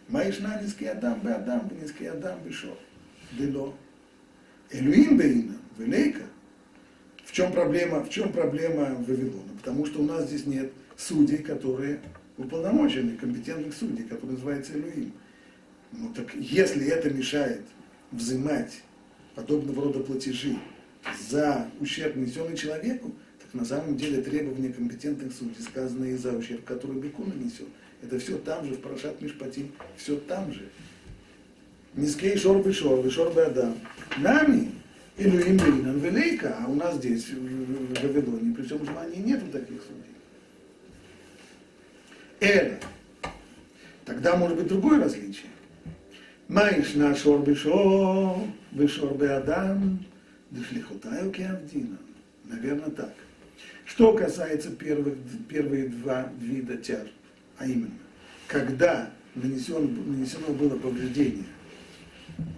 Маишна 0.09 0.61
низкий 0.63 0.87
Адам 0.87 1.21
бы 1.21 1.31
Адам, 1.31 1.71
низкий 1.81 2.07
Адам 2.07 2.43
бы 2.43 2.53
Шо. 2.53 2.77
Дело. 3.33 3.75
Элюим 4.71 5.19
бейна, 5.19 5.57
велейка. 5.77 6.23
Чем 7.39 7.53
проблема, 7.53 8.03
в 8.03 8.11
чем 8.11 8.33
проблема 8.33 8.97
Вавилона? 9.07 9.53
Потому 9.59 9.87
что 9.87 10.01
у 10.01 10.03
нас 10.05 10.27
здесь 10.27 10.45
нет 10.45 10.73
судей, 10.97 11.39
которые 11.39 12.01
уполномочены, 12.37 13.17
компетентных 13.17 13.75
судей, 13.75 14.03
которые 14.03 14.33
называются 14.33 14.73
Элюим. 14.73 15.13
Ну 15.93 16.13
так 16.13 16.35
если 16.35 16.89
это 16.89 17.11
мешает 17.11 17.61
взимать 18.11 18.83
подобного 19.37 19.85
рода 19.85 20.01
платежи 20.01 20.57
за 21.31 21.69
ущерб, 21.79 22.17
нанесенный 22.17 22.57
человеку, 22.57 23.13
так 23.41 23.55
на 23.55 23.65
самом 23.65 23.97
деле 23.97 24.21
требования 24.21 24.73
компетентных 24.73 25.33
судей, 25.33 25.63
сказанные 25.63 26.19
за 26.19 26.33
ущерб, 26.33 26.65
который 26.65 26.97
быку 26.97 27.23
нанесен, 27.25 27.67
это 28.03 28.19
все 28.19 28.37
там 28.39 28.67
же, 28.67 28.75
в 28.75 28.81
Парашат 28.81 29.23
Мишпатим, 29.23 29.71
все 29.97 30.17
там 30.17 30.53
же. 30.53 30.69
Низкий 31.95 32.37
шор 32.37 32.59
бы 32.59 32.73
шор, 32.73 33.01
бы 33.01 33.09
шор 33.13 33.31
бы 33.33 33.43
адам. 33.43 33.77
Нами, 34.17 34.73
Илюим 35.19 35.57
Бейнан 35.57 35.99
Велейка, 35.99 36.57
а 36.61 36.69
у 36.69 36.75
нас 36.77 36.97
здесь, 36.97 37.31
в 37.31 38.03
Вавилоне, 38.03 38.55
при 38.55 38.63
всем 38.63 38.85
желании 38.87 39.19
нету 39.19 39.47
таких 39.51 39.83
судей. 39.83 40.15
Эля. 42.41 42.79
Тогда 44.05 44.37
может 44.37 44.57
быть 44.57 44.69
другое 44.69 45.03
различие. 45.03 45.51
Маиш 46.47 46.95
на 46.95 47.15
шор 47.15 47.43
бешор, 47.43 48.39
бешор 48.71 49.13
бы 49.15 49.27
адам, 49.27 49.99
дешлихотаю 50.51 51.31
кеавдина. 51.31 51.99
Наверное, 52.45 52.91
так. 52.91 53.13
Что 53.85 54.13
касается 54.13 54.71
первых, 54.71 55.15
первые 55.49 55.89
два 55.89 56.31
вида 56.39 56.77
тяжб, 56.77 57.11
а 57.59 57.67
именно, 57.67 57.91
когда 58.47 59.11
нанесен, 59.35 59.95
нанесено 60.07 60.53
было 60.55 60.79
повреждение 60.79 61.45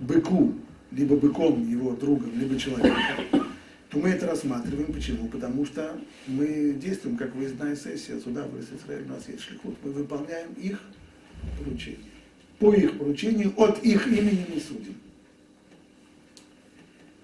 быку, 0.00 0.54
либо 0.92 1.16
быком 1.16 1.68
его 1.68 1.92
другом, 1.92 2.30
либо 2.38 2.58
человеком, 2.58 3.46
то 3.90 3.98
мы 3.98 4.10
это 4.10 4.26
рассматриваем. 4.26 4.92
Почему? 4.92 5.28
Потому 5.28 5.64
что 5.64 5.98
мы 6.26 6.76
действуем 6.80 7.16
как 7.16 7.34
выездная 7.34 7.76
сессия 7.76 8.18
суда 8.18 8.44
в 8.44 8.58
Израиле, 8.60 9.06
у 9.06 9.08
нас 9.08 9.28
есть 9.28 9.42
шлихут, 9.42 9.76
мы 9.82 9.92
выполняем 9.92 10.52
их 10.54 10.80
поручение. 11.58 12.00
По 12.58 12.72
их 12.74 12.98
поручению, 12.98 13.52
от 13.56 13.82
их 13.82 14.06
имени 14.06 14.46
мы 14.52 14.60
судим. 14.60 14.94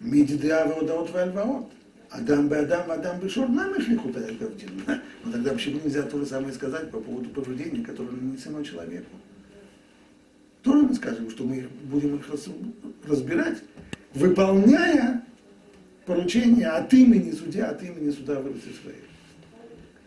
Мидидеава 0.01 0.81
одаот 0.81 1.11
вальваот. 1.11 1.73
Адам 2.09 2.49
бы 2.49 2.57
Адам, 2.57 2.91
Адам 2.91 3.21
бы 3.21 3.29
Шор, 3.29 3.49
нам 3.49 3.75
их 3.75 3.89
лихута 3.89 4.21
Но 5.25 5.33
тогда 5.33 5.53
почему 5.53 5.81
нельзя 5.85 6.03
то 6.03 6.19
же 6.19 6.25
самое 6.25 6.53
сказать 6.55 6.91
по 6.91 7.01
поводу 7.01 7.29
повреждений, 7.31 7.83
которые 7.83 8.17
нанесено 8.17 8.63
человеку? 8.63 9.11
Тоже 10.63 10.87
мы 10.87 10.95
скажем, 10.95 11.31
что 11.31 11.45
мы 11.45 11.69
будем 11.85 12.17
их 12.17 12.27
разбирать, 13.07 13.59
выполняя 14.15 15.25
поручение 16.05 16.69
от 16.69 16.93
имени 16.93 17.33
судья, 17.33 17.71
от 17.71 17.83
имени 17.83 18.11
суда 18.11 18.41
в 18.41 18.47
Израиле. 18.49 19.03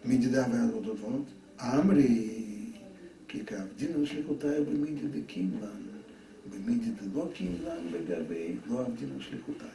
Медидавы 0.04 0.58
Алодовод, 0.60 1.28
Амри, 1.58 2.76
Кикавдина 3.28 4.06
шлихутая 4.06 4.64
бы 4.64 4.72
медиды 4.72 5.22
кимлан, 5.22 5.90
бы 6.46 6.58
медиды 6.58 7.10
ло 7.14 7.28
кимлан, 7.30 7.90
бы 7.90 8.00
габей, 8.00 8.60
ло 8.68 8.82
авдина 8.82 9.22
шлихутая. 9.22 9.70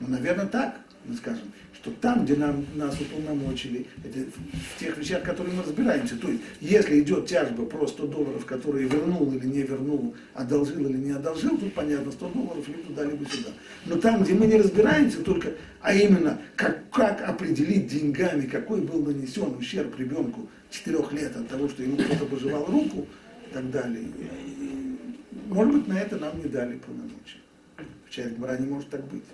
Ну, 0.00 0.08
наверное, 0.08 0.46
так 0.46 0.80
мы 1.04 1.16
скажем, 1.16 1.52
что 1.74 1.90
там, 1.92 2.24
где 2.24 2.36
нам, 2.36 2.66
нас 2.74 3.00
уполномочили, 3.00 3.86
это 4.04 4.18
в 4.18 4.78
тех 4.78 4.96
вещах, 4.98 5.22
которые 5.22 5.54
мы 5.54 5.62
разбираемся, 5.62 6.16
то 6.16 6.28
есть, 6.28 6.42
если 6.60 7.00
идет 7.00 7.26
тяжба 7.26 7.64
про 7.64 7.86
100 7.86 8.06
долларов, 8.06 8.44
которые 8.44 8.86
вернул 8.86 9.32
или 9.32 9.46
не 9.46 9.62
вернул, 9.62 10.14
одолжил 10.34 10.86
или 10.86 10.98
не 10.98 11.12
одолжил, 11.12 11.56
тут 11.56 11.72
понятно, 11.72 12.12
100 12.12 12.28
долларов 12.28 12.68
либо 12.68 12.82
туда, 12.82 13.04
либо 13.04 13.24
сюда. 13.26 13.50
Но 13.86 13.96
там, 13.96 14.22
где 14.22 14.34
мы 14.34 14.46
не 14.46 14.56
разбираемся 14.56 15.22
только, 15.22 15.54
а 15.80 15.94
именно, 15.94 16.38
как, 16.54 16.90
как 16.90 17.26
определить 17.26 17.86
деньгами, 17.86 18.46
какой 18.46 18.82
был 18.82 19.02
нанесен 19.02 19.56
ущерб 19.56 19.98
ребенку 19.98 20.48
4 20.70 20.98
лет 21.12 21.34
от 21.36 21.48
того, 21.48 21.68
что 21.68 21.82
ему 21.82 21.96
кто-то 21.96 22.26
пожевал 22.26 22.66
руку 22.66 23.06
и 23.48 23.54
так 23.54 23.70
далее, 23.70 24.04
может 25.48 25.74
быть, 25.74 25.88
на 25.88 25.98
это 25.98 26.16
нам 26.16 26.38
не 26.38 26.48
дали 26.48 26.78
полномочия. 26.78 27.38
Часть 28.08 28.36
Гмара 28.36 28.56
не 28.58 28.66
может 28.66 28.88
так 28.90 29.04
быть. 29.08 29.24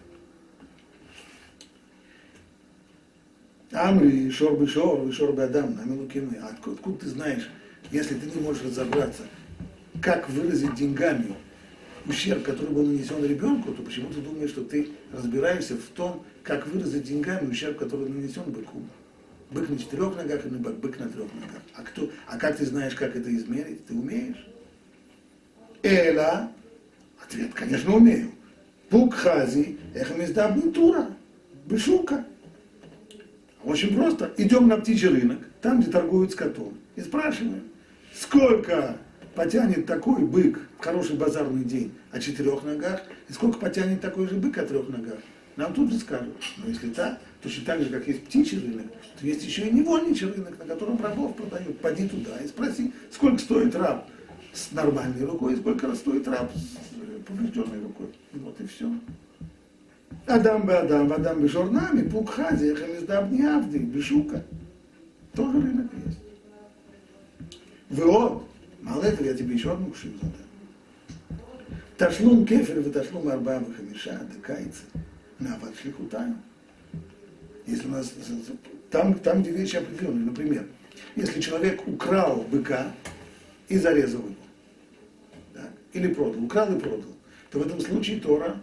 Амри, 3.72 4.30
шор 4.30 4.56
бы 4.56 4.66
шор, 4.66 5.12
шор 5.12 5.32
бы 5.32 5.42
адам, 5.42 5.74
намилукины. 5.74 6.36
Откуда, 6.36 6.76
откуда 6.76 6.98
ты 6.98 7.08
знаешь, 7.08 7.48
если 7.90 8.14
ты 8.14 8.26
не 8.30 8.40
можешь 8.40 8.62
разобраться, 8.62 9.22
как 10.00 10.28
выразить 10.28 10.74
деньгами 10.74 11.34
ущерб, 12.06 12.44
который 12.44 12.70
был 12.70 12.84
нанесен 12.84 13.24
ребенку, 13.24 13.72
то 13.72 13.82
почему 13.82 14.08
ты 14.10 14.20
думаешь, 14.20 14.50
что 14.50 14.62
ты 14.62 14.90
разбираешься 15.12 15.76
в 15.76 15.84
том, 15.94 16.24
как 16.44 16.66
выразить 16.68 17.04
деньгами 17.04 17.50
ущерб, 17.50 17.78
который 17.78 18.08
нанесен 18.08 18.44
быку? 18.44 18.82
Бык 19.50 19.68
на 19.68 19.78
четырех 19.78 20.16
ногах 20.16 20.46
или 20.46 20.56
бык, 20.56 20.76
бык 20.76 20.98
на 20.98 21.08
трех 21.08 21.32
ногах. 21.34 21.62
А, 21.74 21.82
кто, 21.82 22.10
а 22.26 22.38
как 22.38 22.56
ты 22.56 22.66
знаешь, 22.66 22.94
как 22.94 23.16
это 23.16 23.34
измерить? 23.34 23.86
Ты 23.86 23.94
умеешь? 23.94 24.46
Эла, 25.82 26.50
ответ, 27.22 27.52
конечно, 27.54 27.94
умею. 27.94 28.32
Пукхази, 28.90 29.78
эхамиздабнитура, 29.94 31.10
бешука. 31.64 32.24
Очень 33.66 33.96
просто. 33.96 34.32
Идем 34.36 34.68
на 34.68 34.76
птичий 34.76 35.08
рынок, 35.08 35.40
там, 35.60 35.80
где 35.80 35.90
торгуют 35.90 36.30
скотом, 36.30 36.74
и 36.94 37.00
спрашиваем, 37.00 37.64
сколько 38.14 38.96
потянет 39.34 39.86
такой 39.86 40.22
бык 40.22 40.60
хороший 40.78 41.16
базарный 41.16 41.64
день 41.64 41.92
о 42.12 42.20
четырех 42.20 42.62
ногах, 42.62 43.02
и 43.28 43.32
сколько 43.32 43.58
потянет 43.58 44.00
такой 44.00 44.28
же 44.28 44.36
бык 44.36 44.56
о 44.56 44.64
трех 44.64 44.88
ногах. 44.88 45.18
Нам 45.56 45.74
тут 45.74 45.90
же 45.90 45.98
скажут. 45.98 46.36
Но 46.58 46.68
если 46.68 46.90
так, 46.90 47.18
точно 47.42 47.64
так 47.64 47.80
же, 47.80 47.90
как 47.90 48.06
есть 48.06 48.24
птичий 48.26 48.60
рынок, 48.60 48.86
то 49.18 49.26
есть 49.26 49.44
еще 49.44 49.66
и 49.66 49.72
невольничий 49.72 50.28
рынок, 50.28 50.56
на 50.60 50.64
котором 50.64 51.02
рабов 51.02 51.34
продают. 51.34 51.80
Пойди 51.80 52.06
туда 52.06 52.38
и 52.38 52.46
спроси, 52.46 52.92
сколько 53.10 53.38
стоит 53.38 53.74
раб 53.74 54.08
с 54.52 54.70
нормальной 54.70 55.26
рукой, 55.26 55.54
и 55.54 55.56
сколько 55.56 55.92
стоит 55.96 56.28
раб 56.28 56.52
с 56.54 57.24
поврежденной 57.24 57.82
рукой. 57.82 58.06
Вот 58.32 58.60
и 58.60 58.66
все. 58.68 58.92
Адам 60.26 60.66
бы 60.66 60.74
Адам, 60.74 61.12
Адам 61.12 61.40
бы 61.40 61.48
журнами, 61.48 62.08
Пукхази, 62.08 62.74
Хамиздаб 62.74 63.30
не 63.30 63.42
Авди, 63.42 63.78
Бешука. 63.78 64.44
Тоже 65.34 65.60
рынок 65.60 65.90
есть. 66.06 66.18
Вот, 67.90 68.48
мало 68.80 69.04
я 69.04 69.34
тебе 69.34 69.54
еще 69.54 69.72
одну 69.72 69.86
кушаю 69.86 70.14
задам. 70.14 70.32
Ташлум 71.96 72.44
кефер, 72.44 72.80
вы 72.80 72.90
ташлум 72.90 73.28
арба 73.28 73.62
хамиша, 73.76 74.20
декайцы, 74.34 74.82
на 75.38 75.58
шлихутаю. 75.80 76.36
Если 77.66 77.86
у 77.86 77.90
нас, 77.90 78.12
там, 78.90 79.14
там, 79.14 79.42
где 79.42 79.50
вещи 79.50 79.76
определенные, 79.76 80.26
например, 80.26 80.66
если 81.14 81.40
человек 81.40 81.86
украл 81.86 82.44
быка 82.50 82.92
и 83.68 83.78
зарезал 83.78 84.20
его, 84.20 84.34
да, 85.54 85.68
или 85.92 86.12
продал, 86.12 86.44
украл 86.44 86.76
и 86.76 86.78
продал, 86.78 87.14
то 87.50 87.58
в 87.60 87.66
этом 87.66 87.80
случае 87.80 88.20
Тора 88.20 88.56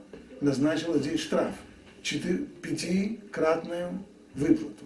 назначила 0.43 0.99
здесь 0.99 1.21
штраф, 1.21 1.55
пятикратную 2.03 4.03
выплату. 4.35 4.85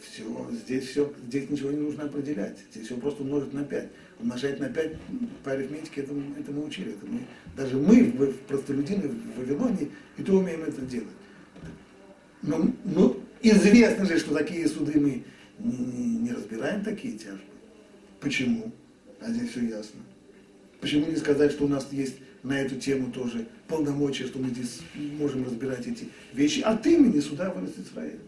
Все, 0.00 0.24
здесь 0.52 0.88
все, 0.88 1.12
здесь 1.28 1.50
ничего 1.50 1.70
не 1.70 1.78
нужно 1.78 2.04
определять. 2.04 2.58
Здесь 2.72 2.86
все 2.86 2.96
просто 2.96 3.22
умножить 3.22 3.52
на 3.52 3.64
5. 3.64 3.88
Умножать 4.20 4.58
на 4.58 4.68
5 4.68 4.96
по 5.44 5.52
арифметике 5.52 6.00
это, 6.00 6.14
это 6.38 6.52
мы 6.52 6.64
учили. 6.64 6.92
Это 6.92 7.06
мы, 7.06 7.20
даже 7.56 7.76
мы, 7.76 8.04
в 8.04 8.38
простолюдины 8.40 9.08
в 9.08 9.38
Вавилоне, 9.38 9.90
и 10.16 10.22
то 10.22 10.32
умеем 10.32 10.62
это 10.62 10.80
делать. 10.82 11.08
Но, 12.42 12.72
ну, 12.84 13.20
известно 13.42 14.06
же, 14.06 14.18
что 14.18 14.34
такие 14.34 14.66
суды 14.68 14.98
мы 14.98 15.24
не, 15.58 16.18
не 16.18 16.32
разбираем 16.32 16.82
такие 16.82 17.18
тяжбы. 17.18 17.40
Почему? 18.20 18.72
А 19.20 19.30
здесь 19.30 19.50
все 19.50 19.60
ясно. 19.60 20.00
Почему 20.80 21.06
не 21.06 21.16
сказать, 21.16 21.52
что 21.52 21.66
у 21.66 21.68
нас 21.68 21.88
есть 21.92 22.16
на 22.42 22.58
эту 22.58 22.76
тему 22.76 23.12
тоже 23.12 23.46
полномочия, 23.68 24.26
что 24.26 24.38
мы 24.38 24.48
здесь 24.48 24.80
можем 24.94 25.44
разбирать 25.44 25.86
эти 25.86 26.08
вещи 26.32 26.60
от 26.60 26.86
имени 26.86 27.20
суда 27.20 27.50
вырос 27.50 27.72
Израиль. 27.78 28.20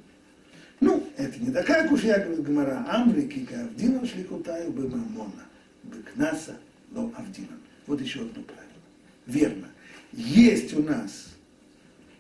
Ну, 0.81 1.09
это 1.17 1.39
не 1.39 1.51
такая 1.51 1.89
уж 1.91 2.03
я, 2.03 2.19
говорит 2.19 2.45
Гмара, 2.45 2.85
Амри 2.89 3.29
кика 3.29 3.63
Авдина 3.63 4.07
шликутаю 4.07 4.73
бы 4.73 4.89
мамона, 4.89 5.45
бы 5.85 5.99
кнаса 6.03 6.57
ло 6.93 7.13
Авдина. 7.17 7.57
Вот 7.87 8.01
еще 8.01 8.21
одно 8.21 8.43
правило. 8.43 8.67
Верно. 9.27 9.69
Есть 10.13 10.75
у 10.75 10.83
нас 10.83 11.29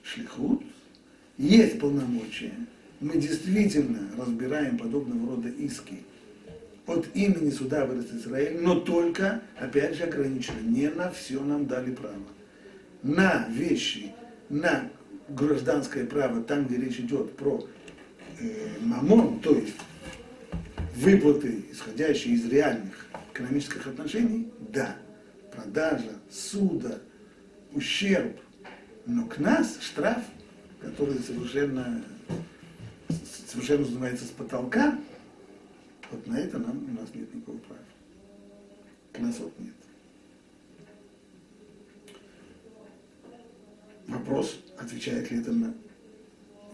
шлихут, 0.03 0.63
есть 1.37 1.79
полномочия. 1.79 2.53
Мы 3.01 3.19
действительно 3.19 4.09
разбираем 4.17 4.79
подобного 4.79 5.37
рода 5.37 5.49
иски 5.49 5.99
от 6.87 7.07
имени 7.15 7.51
суда 7.51 7.87
вырос 7.87 8.07
Израиль, 8.13 8.61
но 8.61 8.81
только, 8.81 9.41
опять 9.59 9.97
же, 9.97 10.05
ограничено. 10.05 10.61
Не 10.61 10.89
на 10.89 11.11
все 11.11 11.41
нам 11.41 11.67
дали 11.67 11.93
право. 11.93 12.17
На 13.03 13.47
вещи, 13.49 14.15
на 14.49 14.91
гражданское 15.29 16.05
право, 16.05 16.43
там, 16.43 16.67
где 16.67 16.77
речь 16.77 16.99
идет 16.99 17.37
про 17.37 17.67
э, 18.41 18.79
мамон, 18.81 19.41
то 19.41 19.55
есть 19.55 19.77
выплаты, 20.97 21.65
исходящие 21.71 22.35
из 22.35 22.47
реальных 22.47 23.07
экономических 23.33 23.87
отношений, 23.87 24.53
да, 24.73 24.97
продажа, 25.53 26.13
суда, 26.31 26.99
ущерб, 27.73 28.37
но 29.07 29.27
к 29.27 29.39
нас 29.39 29.79
штраф, 29.81 30.23
который 30.81 31.19
совершенно, 31.19 32.03
совершенно 33.47 33.81
называется 33.81 34.25
с 34.25 34.31
потолка, 34.31 34.99
вот 36.13 36.27
на 36.27 36.39
это 36.39 36.59
нам, 36.59 36.85
у 36.85 37.01
нас 37.01 37.09
нет 37.15 37.35
никакого 37.35 37.59
права. 37.59 37.81
Кносот 39.13 39.53
нет. 39.59 39.73
Вопрос, 44.07 44.59
отвечает 44.79 45.31
ли 45.31 45.41
это 45.41 45.53
на... 45.53 45.75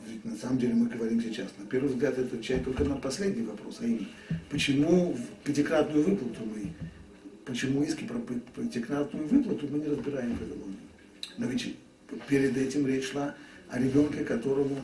Ведь 0.06 0.24
на 0.24 0.36
самом 0.36 0.58
деле 0.58 0.74
мы 0.74 0.88
говорим 0.88 1.20
сейчас. 1.20 1.48
На 1.58 1.66
первый 1.66 1.88
взгляд 1.88 2.14
это 2.18 2.26
отвечает 2.34 2.64
только 2.64 2.84
на 2.84 2.96
последний 2.96 3.42
вопрос, 3.42 3.78
а 3.80 3.84
именно, 3.84 4.08
почему 4.50 5.16
пятикратную 5.44 6.04
выплату 6.04 6.40
мы, 6.44 6.72
почему 7.44 7.82
иски 7.82 8.04
про 8.04 8.18
пятикратную 8.18 9.28
выплату 9.28 9.68
мы 9.68 9.78
не 9.78 9.86
разбираем 9.86 10.34
в 10.34 10.40
Вавилоне. 10.40 10.76
Но 11.36 11.46
ведь 11.46 11.76
перед 12.26 12.56
этим 12.56 12.86
речь 12.86 13.10
шла 13.10 13.34
о 13.68 13.78
ребенке, 13.78 14.24
которому 14.24 14.78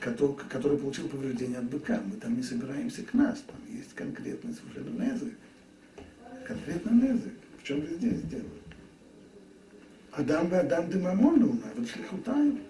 который, 0.00 0.36
который 0.48 0.78
получил 0.78 1.08
повреждение 1.08 1.58
от 1.58 1.64
быка. 1.64 2.00
Мы 2.04 2.16
там 2.16 2.36
не 2.36 2.42
собираемся 2.42 3.02
к 3.02 3.14
нас, 3.14 3.42
там 3.46 3.56
есть 3.74 3.94
конкретный 3.94 4.54
совершенно 4.54 5.02
язык. 5.02 5.34
Конкретный 6.46 7.08
язык. 7.08 7.32
В 7.60 7.64
чем 7.64 7.86
же 7.86 7.94
здесь 7.94 8.22
дело? 8.22 8.44
Адам 10.12 10.48
бы 10.48 10.56
Адам 10.56 10.88
Дымамон 10.88 11.42
луна, 11.42 11.66
вот 11.76 11.88
шлихутаем. 11.88 12.60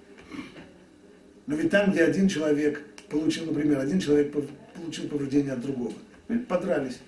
Но 1.47 1.55
ведь 1.55 1.71
там, 1.71 1.93
где 1.93 2.05
один 2.05 2.29
человек 2.29 2.83
получил, 3.09 3.47
например, 3.47 3.79
один 3.79 4.01
человек 4.01 4.35
получил 4.75 5.09
повреждение 5.09 5.53
от 5.53 5.61
другого, 5.61 5.93
подрались. 6.49 6.99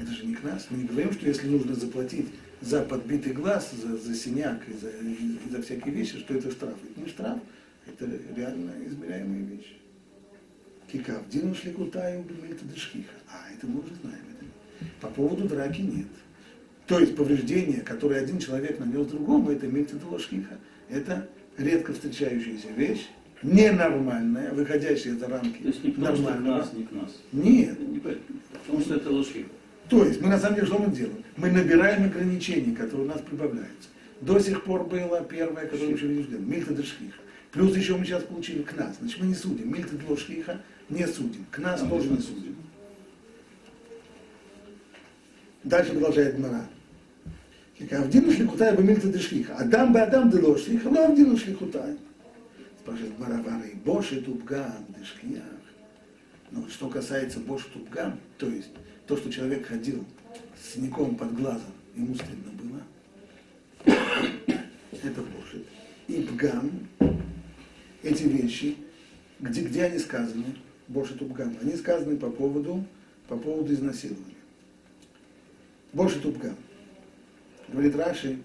Это 0.00 0.10
же 0.10 0.26
не 0.26 0.34
к 0.34 0.42
нас. 0.42 0.66
Мы 0.70 0.78
не 0.78 0.84
говорим, 0.84 1.12
что 1.12 1.26
если 1.26 1.46
нужно 1.46 1.74
заплатить 1.74 2.28
за 2.60 2.82
подбитый 2.82 3.32
глаз, 3.32 3.72
за, 3.72 3.96
за 3.96 4.14
синяк 4.14 4.68
и 4.68 4.72
за, 4.72 4.90
и 4.90 5.50
за 5.50 5.62
всякие 5.62 5.94
вещи, 5.94 6.18
что 6.18 6.34
это 6.34 6.50
штраф. 6.50 6.76
Это 6.90 7.00
не 7.00 7.08
штраф, 7.08 7.38
это 7.86 8.08
реально 8.36 8.72
измеряемые 8.86 9.44
вещи. 9.44 9.76
Кикав, 10.92 11.28
дину 11.28 11.54
шликутаю 11.54 12.24
это 12.50 12.64
дышкиха. 12.64 13.14
А, 13.28 13.52
это 13.54 13.66
мы 13.66 13.80
уже 13.80 13.94
знаем. 14.02 14.18
Это. 14.36 14.46
По 15.00 15.08
поводу 15.08 15.48
драки 15.48 15.82
нет. 15.82 16.08
То 16.86 16.98
есть 16.98 17.14
повреждение, 17.14 17.82
которое 17.82 18.20
один 18.20 18.38
человек 18.38 18.80
нанес 18.80 19.06
другому, 19.06 19.52
это 19.52 19.66
мильтидулашкиха. 19.66 20.58
Это 20.88 21.28
редко 21.56 21.92
встречающаяся 21.92 22.68
вещь, 22.76 23.06
ненормальная, 23.42 24.52
выходящая 24.52 25.14
за 25.14 25.28
рамки 25.28 25.62
То 25.62 25.68
есть 25.68 25.80
что 25.80 25.92
к 25.92 25.98
нас, 25.98 26.72
не 26.72 26.84
к 26.84 26.92
нас. 26.92 27.16
Нет. 27.32 27.78
Не, 27.88 28.00
потому 28.00 28.80
что 28.80 28.94
это 28.96 29.10
ложкиха. 29.10 29.50
То 29.90 30.04
есть 30.04 30.20
мы 30.20 30.28
на 30.28 30.38
самом 30.38 30.54
деле 30.54 30.68
что 30.68 30.78
мы 30.78 30.94
делаем? 30.94 31.24
Мы 31.36 31.50
набираем 31.50 32.04
ограничения, 32.04 32.76
которые 32.76 33.06
у 33.06 33.08
нас 33.08 33.20
прибавляются. 33.20 33.88
До 34.20 34.38
сих 34.38 34.62
пор 34.62 34.84
было 34.84 35.22
первое, 35.24 35.66
которое 35.66 35.94
еще 35.94 36.06
не 36.06 36.22
ждем, 36.22 36.48
мильта 36.48 36.72
дешхиха. 36.72 37.18
Плюс 37.50 37.76
еще 37.76 37.96
мы 37.96 38.04
сейчас 38.04 38.22
получили 38.22 38.62
к 38.62 38.76
нас. 38.76 38.96
Значит, 39.00 39.20
мы 39.20 39.26
не 39.26 39.34
судим. 39.34 39.72
Мильта 39.72 39.96
дешхиха 39.96 40.60
не 40.88 41.06
судим. 41.06 41.44
К 41.50 41.58
нас 41.58 41.82
а 41.82 41.88
тоже 41.88 42.08
не 42.08 42.18
судим. 42.18 42.54
Дальше 45.64 45.90
продолжает 45.90 46.38
Мара. 46.38 46.66
Авдину 47.90 48.30
шлихутай 48.30 48.76
бы 48.76 48.84
мильта 48.84 49.08
дешхиха. 49.08 49.56
Адам 49.56 49.92
бы 49.92 50.00
адам 50.00 50.30
дело 50.30 50.56
шлиха, 50.56 50.88
но 50.88 51.06
авдину 51.06 51.36
шлихутай. 51.36 51.96
Спрашивает 52.78 53.18
Мара 53.18 53.42
Вары. 53.42 53.72
Боши 53.84 54.20
тупгам 54.20 54.86
дешхиях. 54.96 55.42
Но 56.52 56.68
что 56.68 56.88
касается 56.88 57.40
Боши 57.40 57.66
тупгам, 57.72 58.20
то 58.38 58.46
есть 58.48 58.70
то, 59.10 59.16
что 59.16 59.28
человек 59.32 59.66
ходил 59.66 60.04
с 60.56 60.74
синяком 60.74 61.16
под 61.16 61.34
глазом, 61.34 61.72
ему 61.96 62.14
стыдно 62.14 62.52
было, 62.52 63.96
это 65.02 65.20
лошадь. 65.20 65.66
И 66.06 66.22
пгам, 66.22 66.70
эти 68.04 68.22
вещи, 68.22 68.76
где, 69.40 69.62
где 69.62 69.86
они 69.86 69.98
сказаны, 69.98 70.54
больше 70.86 71.16
тупгам, 71.16 71.56
они 71.60 71.74
сказаны 71.74 72.18
по 72.18 72.30
поводу, 72.30 72.84
по 73.26 73.36
поводу 73.36 73.74
изнасилования. 73.74 74.36
Больше 75.92 76.20
тупгам. 76.20 76.54
Говорит 77.66 77.96
Раши, 77.96 78.38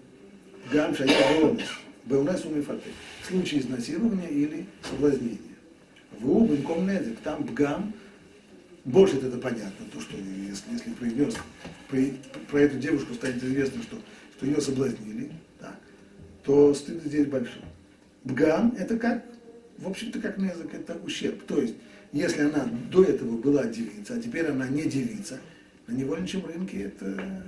гам 0.74 0.96
шая 0.96 1.08
беонес, 1.08 1.70
беонес 2.06 2.44
умифаты. 2.44 2.90
В 3.22 3.28
случае 3.28 3.62
изнасилования 3.62 4.30
или 4.30 4.66
соблазнения. 4.82 5.38
В 6.20 6.28
убым 6.28 6.88
недик, 6.88 7.20
там 7.20 7.44
бгам, 7.44 7.94
больше 8.86 9.18
это 9.18 9.38
понятно, 9.38 9.86
то, 9.92 10.00
что 10.00 10.16
если, 10.16 10.72
если 10.72 10.92
произнес, 10.92 11.36
про, 11.90 12.00
про 12.50 12.60
эту 12.62 12.78
девушку 12.78 13.16
станет 13.16 13.44
известно, 13.44 13.82
что, 13.82 13.98
что 14.38 14.46
ее 14.46 14.62
соблазнили, 14.62 15.32
да, 15.60 15.76
то 16.44 16.74
стыд 16.74 17.04
здесь 17.04 17.26
большой. 17.26 17.64
Бгам 18.24 18.76
это 18.78 18.98
как, 18.98 19.26
в 19.80 19.88
общем-то, 19.88 20.20
как 20.20 20.38
на 20.38 20.46
язык, 20.46 20.74
это 20.74 20.98
ущерб. 21.04 21.44
То 21.44 21.62
есть, 21.62 21.76
если 22.12 22.42
она 22.42 22.70
до 22.92 23.04
этого 23.04 23.38
была 23.38 23.66
девица, 23.66 24.16
а 24.16 24.22
теперь 24.22 24.48
она 24.48 24.68
не 24.68 24.84
девица, 24.84 25.40
на 25.88 25.94
невольничьем 25.94 26.46
рынке 26.46 26.84
это 26.84 27.44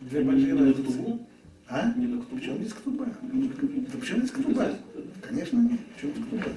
две 0.00 0.22
большие 0.22 0.54
разницы. 0.54 1.20
А? 1.68 1.92
Не 1.96 2.06
на 2.06 2.22
Причем 2.22 2.58
здесь 2.58 2.72
ктуба? 2.72 3.06
Да 3.06 3.98
почему 3.98 4.18
здесь 4.18 4.30
ктуба? 4.30 4.78
Конечно 5.20 5.58
нет. 5.58 5.80
Почему 5.94 6.12
ктуба? 6.12 6.50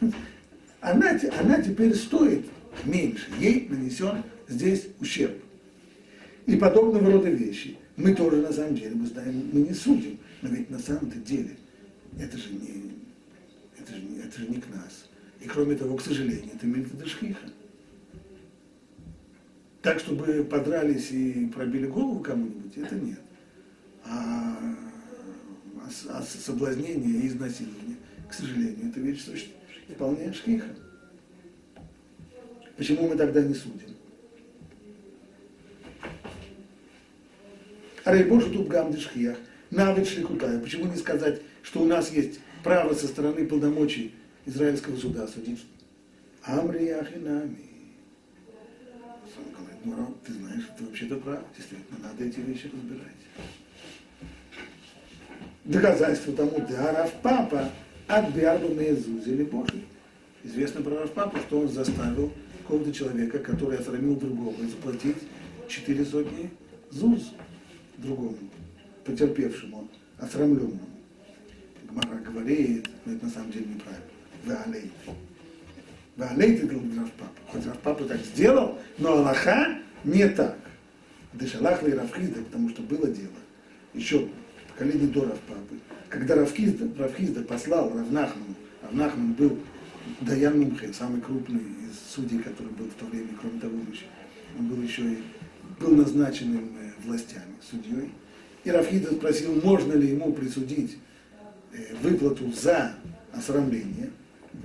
она, 0.80 1.18
она 1.38 1.62
теперь 1.62 1.94
стоит 1.94 2.46
меньше, 2.84 3.26
ей 3.38 3.68
нанесен 3.68 4.22
здесь 4.48 4.88
ущерб. 4.98 5.36
И 6.46 6.56
подобного 6.56 7.12
рода 7.12 7.28
вещи. 7.28 7.76
Мы 7.96 8.14
тоже 8.14 8.36
на 8.38 8.52
самом 8.52 8.74
деле, 8.74 8.94
мы 8.94 9.06
знаем, 9.06 9.50
мы 9.52 9.60
не 9.60 9.74
судим, 9.74 10.18
но 10.40 10.48
ведь 10.48 10.70
на 10.70 10.78
самом-то 10.78 11.18
деле 11.18 11.56
это 12.18 12.38
же 12.38 12.50
не, 12.52 12.92
это 13.78 13.94
же, 13.94 14.00
не, 14.00 14.18
это 14.20 14.40
же 14.40 14.48
не 14.48 14.56
к 14.56 14.68
нас. 14.74 15.08
И 15.40 15.46
кроме 15.46 15.76
того, 15.76 15.96
к 15.96 16.02
сожалению, 16.02 16.50
это 16.54 16.66
Мильтадашхиха. 16.66 17.46
Так, 19.82 19.98
чтобы 20.00 20.44
подрались 20.44 21.10
и 21.10 21.46
пробили 21.46 21.86
голову 21.86 22.20
кому-нибудь, 22.20 22.76
это 22.76 22.94
нет. 22.94 23.20
А, 24.04 24.56
а, 25.76 25.88
а 26.08 26.22
соблазнение 26.22 27.22
и 27.22 27.28
изнасилование, 27.28 27.96
к 28.28 28.34
сожалению, 28.34 28.88
это 28.88 29.00
вещь 29.00 29.24
существует 29.24 29.59
вполне 29.90 30.32
шхиха. 30.32 30.68
Почему 32.76 33.08
мы 33.08 33.16
тогда 33.16 33.42
не 33.42 33.54
судим? 33.54 33.94
Рейбошу 38.04 38.50
тут 38.50 38.68
гамдишхиях, 38.68 39.36
навык 39.70 40.08
шлихутая. 40.08 40.58
Почему 40.60 40.86
не 40.86 40.96
сказать, 40.96 41.42
что 41.62 41.82
у 41.82 41.84
нас 41.84 42.10
есть 42.10 42.40
право 42.64 42.94
со 42.94 43.06
стороны 43.06 43.46
полномочий 43.46 44.14
израильского 44.46 44.96
суда 44.96 45.26
судить? 45.26 45.64
Амри 46.42 46.88
ахинами. 46.88 47.58
Он 49.36 49.52
говорит, 49.52 49.84
ну, 49.84 50.16
ты 50.24 50.32
знаешь, 50.32 50.64
ты 50.78 50.84
вообще-то 50.84 51.16
прав, 51.16 51.42
действительно, 51.56 51.98
надо 51.98 52.24
эти 52.24 52.40
вещи 52.40 52.70
разбирать. 52.72 53.20
доказательство 55.64 56.32
тому, 56.34 56.64
да, 56.68 56.92
Раф 56.92 57.12
Папа 57.22 57.70
от 58.10 58.34
Биарба 58.34 58.68
Мезузели 58.68 59.44
Божий. 59.44 59.84
Известно 60.42 60.82
про 60.82 61.00
Раф 61.00 61.12
Папу, 61.12 61.38
что 61.38 61.60
он 61.60 61.68
заставил 61.68 62.32
какого-то 62.58 62.92
человека, 62.92 63.38
который 63.38 63.78
осрамил 63.78 64.16
другого, 64.16 64.54
заплатить 64.66 65.16
четыре 65.68 66.04
сотни 66.04 66.50
ЗУЗ 66.90 67.32
другому, 67.98 68.36
потерпевшему, 69.04 69.88
осрамленному. 70.18 70.80
Гмара 71.88 72.18
говорит, 72.20 72.88
но 73.04 73.12
это 73.12 73.26
на 73.26 73.30
самом 73.30 73.52
деле 73.52 73.66
неправильно. 73.66 74.04
Веалейт. 74.44 74.92
Веалейт 76.16 76.64
это 76.64 76.74
Рафпапа. 76.74 77.30
Хоть 77.48 77.66
Рафпапа 77.66 78.04
так 78.04 78.20
сделал, 78.20 78.78
но 78.98 79.18
Аллаха 79.18 79.78
не 80.02 80.28
так. 80.28 80.58
Дешалах 81.32 81.82
и 81.84 81.92
Рафхизда, 81.92 82.42
потому 82.42 82.70
что 82.70 82.82
было 82.82 83.06
дело. 83.06 83.28
Еще 83.94 84.28
поколение 84.68 85.08
до 85.08 85.26
Рафпапы. 85.26 85.76
Когда 86.10 86.34
Рафхизда, 86.34 86.88
Рафхизда 86.98 87.42
послал 87.42 87.88
Равнахману, 87.90 88.56
Равнахман 88.82 89.32
был 89.34 89.58
Даян 90.20 90.58
Мумхе, 90.58 90.92
самый 90.92 91.20
крупный 91.20 91.60
из 91.60 92.12
судей, 92.12 92.40
который 92.40 92.72
был 92.72 92.86
в 92.86 92.94
то 92.94 93.04
время, 93.06 93.28
кроме 93.40 93.60
того, 93.60 93.78
он 94.58 94.66
был 94.66 94.82
еще 94.82 95.02
и 95.02 95.18
был 95.78 95.94
назначенным 95.94 96.76
э, 96.80 96.90
властями, 97.06 97.54
судьей. 97.62 98.10
И 98.64 98.70
Рафхида 98.70 99.12
спросил, 99.12 99.54
можно 99.62 99.92
ли 99.92 100.08
ему 100.08 100.32
присудить 100.32 100.98
э, 101.72 101.94
выплату 102.02 102.52
за 102.52 102.96
осрамление. 103.32 104.10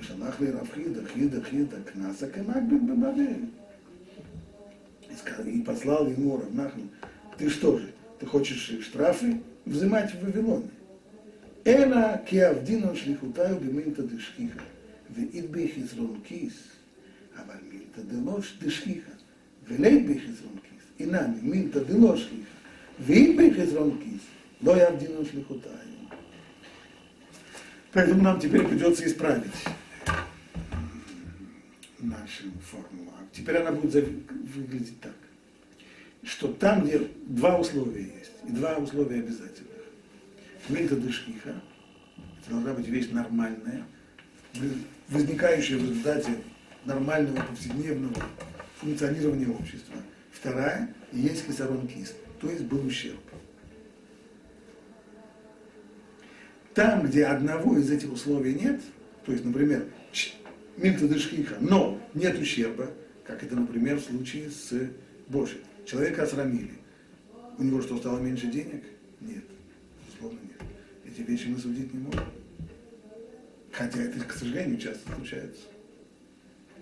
Шалах 0.02 0.40
ли 0.42 0.52
Рафхида, 0.52 1.06
Хида, 1.14 1.44
Хида, 1.44 1.78
Кнаса, 1.92 2.28
Бабель. 2.28 3.50
И 5.46 5.62
послал 5.62 6.08
ему 6.08 6.38
Равнахну, 6.38 6.90
ты 7.38 7.50
что 7.50 7.78
же, 7.78 7.94
ты 8.20 8.26
хочешь 8.26 8.80
штрафы 8.82 9.42
взимать 9.66 10.12
в 10.16 10.26
Вавилоне? 10.26 10.70
Эна 11.65 12.23
киавдина 12.27 12.95
шлихутаю 12.97 13.61
биминта 13.61 14.03
дешхиха, 14.03 14.63
ואית 15.15 15.51
ביחזרון 15.51 16.21
כיס, 16.25 16.55
אבל 17.37 17.55
מילתא 17.71 18.03
דלא 18.03 18.41
דשכיחה, 18.61 19.13
ולית 19.69 20.07
ביחזרון 20.07 20.59
כיס, 20.63 20.85
אינני 21.01 21.41
מילתא 21.43 21.79
דלא 21.79 22.17
שכיחה, 22.17 22.57
ואית 23.01 23.37
ביחזרון 23.37 24.01
כיס, 24.05 24.23
לא 24.63 24.77
יעבדינו 24.77 25.25
שליחותיי. 25.25 25.91
Поэтому 27.93 28.23
нам 28.23 28.39
теперь 28.39 28.65
придется 28.67 29.05
исправить 29.05 29.51
нашу 31.99 32.45
формулу. 32.71 33.11
Теперь 33.33 33.57
она 33.57 33.73
будет 33.73 34.07
выглядеть 34.55 35.01
так, 35.01 35.15
что 36.23 36.53
там, 36.53 36.85
где 36.85 37.09
два 37.27 37.59
условия 37.59 38.03
есть, 38.03 38.33
и 38.49 38.53
два 38.53 38.77
условия 38.77 39.19
обязательных. 39.21 39.74
Мильта 40.70 40.96
дышкиха, 40.96 41.54
это 42.42 42.50
должна 42.50 42.74
быть 42.74 42.88
вещь 42.88 43.10
нормальная, 43.12 43.86
возникающая 45.10 45.78
в 45.78 45.82
результате 45.82 46.38
нормального 46.86 47.42
повседневного 47.44 48.24
функционирования 48.78 49.48
общества. 49.48 49.96
Вторая, 50.32 50.94
есть 51.12 51.46
хисарон 51.46 51.88
кис, 51.88 52.16
то 52.40 52.50
есть 52.50 52.64
был 52.64 52.86
ущерб. 52.86 53.20
Там, 56.74 57.04
где 57.04 57.26
одного 57.26 57.78
из 57.78 57.90
этих 57.90 58.12
условий 58.12 58.54
нет, 58.54 58.82
то 59.26 59.32
есть, 59.32 59.46
например, 59.46 59.86
мильта 60.78 61.08
дышхиха, 61.08 61.56
но 61.62 62.02
нет 62.14 62.38
ущерба, 62.38 62.92
как 63.24 63.44
это, 63.44 63.56
например, 63.56 63.98
в 63.98 64.04
случае 64.04 64.50
с 64.50 64.74
Божьим. 65.28 65.60
Человека 65.86 66.24
осрамили. 66.24 66.74
У 67.58 67.64
него 67.64 67.82
что, 67.82 67.98
стало 67.98 68.20
меньше 68.20 68.48
денег? 68.48 68.84
Нет. 69.22 69.46
Безусловно, 70.06 70.40
нет. 70.44 70.55
Эти 71.16 71.22
вещи 71.22 71.48
мы 71.48 71.58
судить 71.58 71.94
не 71.94 72.00
можем. 72.02 72.26
Хотя 73.72 74.02
это, 74.02 74.20
к 74.20 74.34
сожалению, 74.34 74.78
часто 74.78 75.14
случается. 75.14 75.62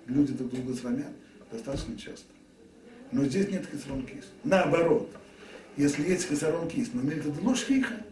Люди 0.07 0.33
друг 0.33 0.51
друга 0.51 0.73
срамят 0.73 1.13
достаточно 1.51 1.95
часто. 1.95 2.25
Но 3.11 3.25
здесь 3.25 3.49
нет 3.49 3.67
хисрон 3.71 4.03
кис. 4.07 4.25
Наоборот, 4.43 5.15
если 5.77 6.09
есть 6.09 6.27
хисрон 6.27 6.67
кис, 6.67 6.89
но 6.93 7.03
мельта 7.03 7.31
хиха, 7.53 8.03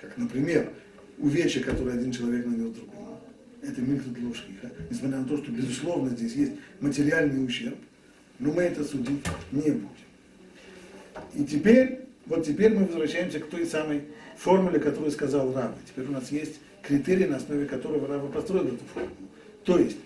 как, 0.00 0.16
например, 0.16 0.72
увечья, 1.18 1.62
которые 1.62 1.98
один 1.98 2.10
человек 2.10 2.44
нанес 2.44 2.74
другому, 2.74 3.20
это 3.62 3.80
мельта 3.80 4.10
хиха, 4.10 4.72
несмотря 4.90 5.18
на 5.18 5.24
то, 5.24 5.36
что, 5.36 5.52
безусловно, 5.52 6.10
здесь 6.10 6.34
есть 6.34 6.52
материальный 6.80 7.44
ущерб, 7.44 7.78
но 8.40 8.52
мы 8.52 8.62
это 8.62 8.82
судить 8.82 9.24
не 9.52 9.70
будем. 9.70 9.88
И 11.34 11.44
теперь, 11.44 12.07
вот 12.28 12.44
теперь 12.44 12.74
мы 12.74 12.84
возвращаемся 12.84 13.40
к 13.40 13.46
той 13.46 13.66
самой 13.66 14.02
формуле, 14.36 14.78
которую 14.78 15.10
сказал 15.10 15.52
Раб. 15.54 15.74
Теперь 15.86 16.06
у 16.06 16.12
нас 16.12 16.30
есть 16.30 16.60
критерий, 16.82 17.26
на 17.26 17.36
основе 17.36 17.66
которого 17.66 18.06
Рава 18.06 18.28
построил 18.28 18.68
эту 18.68 18.84
формулу. 18.92 19.28
То 19.64 19.78
есть, 19.78 19.96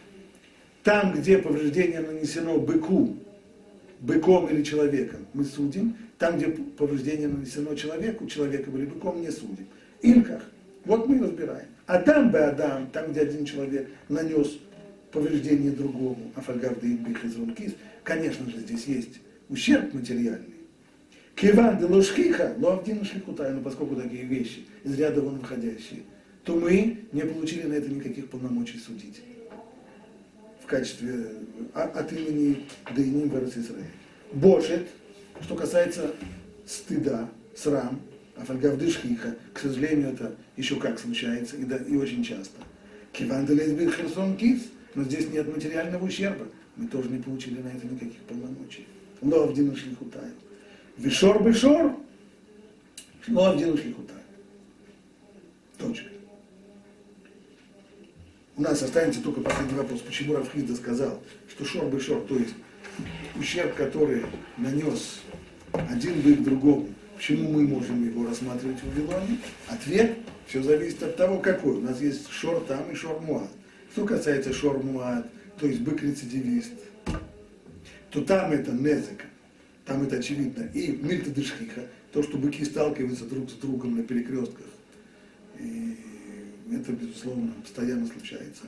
там, 0.83 1.13
где 1.15 1.39
повреждение 1.39 2.01
нанесено 2.01 2.59
быку, 2.59 3.17
быком 4.01 4.49
или 4.49 4.63
человеком, 4.63 5.27
мы 5.33 5.45
судим. 5.45 5.97
Там, 6.19 6.39
где 6.39 6.49
повреждение 6.49 7.29
нанесено 7.29 7.75
человеку, 7.75 8.27
человеком 8.27 8.77
или 8.77 8.87
быком, 8.87 9.21
не 9.21 9.31
судим. 9.31 9.67
Ильках. 10.03 10.43
Вот 10.85 11.09
мы 11.09 11.17
и 11.17 11.21
разбираем. 11.21 11.67
А 11.87 11.99
там 11.99 12.31
бы 12.31 12.39
Адам, 12.39 12.89
там, 12.91 13.11
где 13.11 13.23
один 13.23 13.45
человек 13.45 13.89
нанес 14.09 14.59
повреждение 15.11 15.73
другому, 15.73 16.33
афальгавда 16.37 16.87
и 16.87 16.95
бихизрункис, 16.95 17.75
конечно 18.03 18.49
же, 18.49 18.59
здесь 18.59 18.87
есть 18.87 19.21
ущерб 19.49 19.93
материальный. 19.93 20.52
Киван 21.35 21.79
де 21.79 21.87
лошхиха, 21.87 22.55
лоавдин 22.59 23.05
шлихутай, 23.05 23.53
но 23.53 23.61
поскольку 23.61 23.97
такие 23.97 24.25
вещи 24.25 24.67
из 24.85 24.99
ряда 24.99 25.21
вон 25.21 25.39
выходящие, 25.39 26.03
то 26.45 26.55
мы 26.57 26.99
не 27.13 27.23
получили 27.23 27.63
на 27.67 27.75
это 27.75 27.89
никаких 27.89 28.29
полномочий 28.29 28.79
судить 28.79 29.23
в 30.63 30.67
качестве 30.67 31.27
а, 31.75 31.83
от 31.85 32.13
имени 32.13 32.67
Дейним 32.95 33.29
Верес 33.29 33.57
Израиль. 33.57 33.87
Бошет, 34.33 34.89
что 35.43 35.55
касается 35.55 36.15
стыда, 36.67 37.29
срам, 37.57 38.01
афальгавдышхиха, 38.37 39.37
к 39.53 39.59
сожалению, 39.59 40.11
это 40.11 40.35
еще 40.57 40.77
как 40.77 40.99
случается, 40.99 41.57
и, 41.57 41.65
да, 41.65 41.77
и 41.77 41.97
очень 41.97 42.25
часто. 42.25 42.59
Киван 43.13 43.47
Херсон 43.47 44.37
Кис, 44.37 44.63
но 44.95 45.05
здесь 45.05 45.29
нет 45.31 45.55
материального 45.55 46.05
ущерба, 46.05 46.47
мы 46.77 46.87
тоже 46.89 47.09
не 47.11 47.19
получили 47.19 47.61
на 47.61 47.69
это 47.69 47.87
никаких 47.87 48.21
полномочий. 48.29 48.87
Лоавдину 49.21 49.77
шлихутаю. 49.77 50.33
Вишор 50.97 51.43
бешор, 51.43 51.97
лоавдину 53.29 53.77
шлихутаю. 53.77 54.19
Точка. 55.79 56.09
У 58.57 58.63
нас 58.63 58.83
останется 58.83 59.23
только 59.23 59.41
последний 59.41 59.75
вопрос, 59.75 60.01
почему 60.01 60.35
Рафхизда 60.35 60.77
сказал, 60.77 61.23
что 61.49 61.65
шор 61.65 61.87
бы 61.87 61.99
шор, 61.99 62.21
то 62.23 62.37
есть 62.37 62.55
ущерб, 63.37 63.75
который 63.75 64.27
нанес 64.59 65.21
один 65.73 66.21
бык 66.21 66.43
другому, 66.43 66.89
почему 67.17 67.51
мы 67.51 67.67
можем 67.67 68.07
его 68.07 68.27
рассматривать 68.27 68.79
в 68.81 68.89
Вавилоне? 68.89 69.39
Ответ, 69.69 70.19
все 70.47 70.63
зависит 70.63 71.03
от 71.03 71.17
того, 71.17 71.39
какой. 71.39 71.77
У 71.77 71.81
нас 71.81 72.01
есть 72.01 72.29
шор 72.29 72.61
там 72.65 72.91
и 72.93 72.95
шор 72.95 73.21
муад. 73.21 73.49
Что 73.93 74.05
касается 74.05 74.53
шор 74.53 74.83
муад, 74.83 75.27
то 75.59 75.67
есть 75.67 75.81
бык-рецидивист, 75.81 76.75
то 78.11 78.21
там 78.21 78.53
это 78.53 78.73
незык, 78.73 79.25
там 79.85 80.03
это 80.03 80.17
очевидно. 80.17 80.69
И 80.75 80.93
мильта 80.93 81.31
дышхиха, 81.31 81.87
то, 82.13 82.23
что 82.23 82.39
быки 82.39 82.65
сталкиваются 82.65 83.25
друг 83.25 83.51
с 83.51 83.55
другом 83.55 83.97
на 83.97 84.03
перекрестках. 84.03 84.67
И 85.59 85.97
это, 86.73 86.93
безусловно, 86.93 87.53
постоянно 87.63 88.07
случается. 88.07 88.65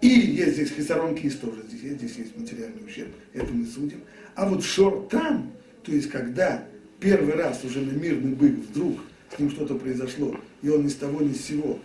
И 0.00 0.08
есть 0.08 0.54
здесь 0.54 0.70
хисарон 0.70 1.14
кис 1.14 1.36
тоже, 1.36 1.62
здесь 1.68 1.82
есть, 1.82 1.96
здесь 1.96 2.16
есть 2.16 2.36
материальный 2.36 2.84
ущерб, 2.84 3.10
это 3.32 3.52
мы 3.52 3.64
судим. 3.64 4.00
А 4.34 4.46
вот 4.48 4.62
шор 4.62 5.08
там, 5.10 5.52
то 5.82 5.92
есть 5.92 6.10
когда 6.10 6.66
первый 7.00 7.34
раз 7.34 7.64
уже 7.64 7.80
на 7.80 7.92
мирный 7.92 8.34
бык 8.34 8.54
вдруг 8.68 9.00
с 9.34 9.38
ним 9.38 9.50
что-то 9.50 9.76
произошло, 9.76 10.38
и 10.62 10.68
он 10.68 10.84
ни 10.84 10.88
с 10.88 10.96
того 10.96 11.22
ни 11.22 11.32
с 11.32 11.46
сего 11.46 11.78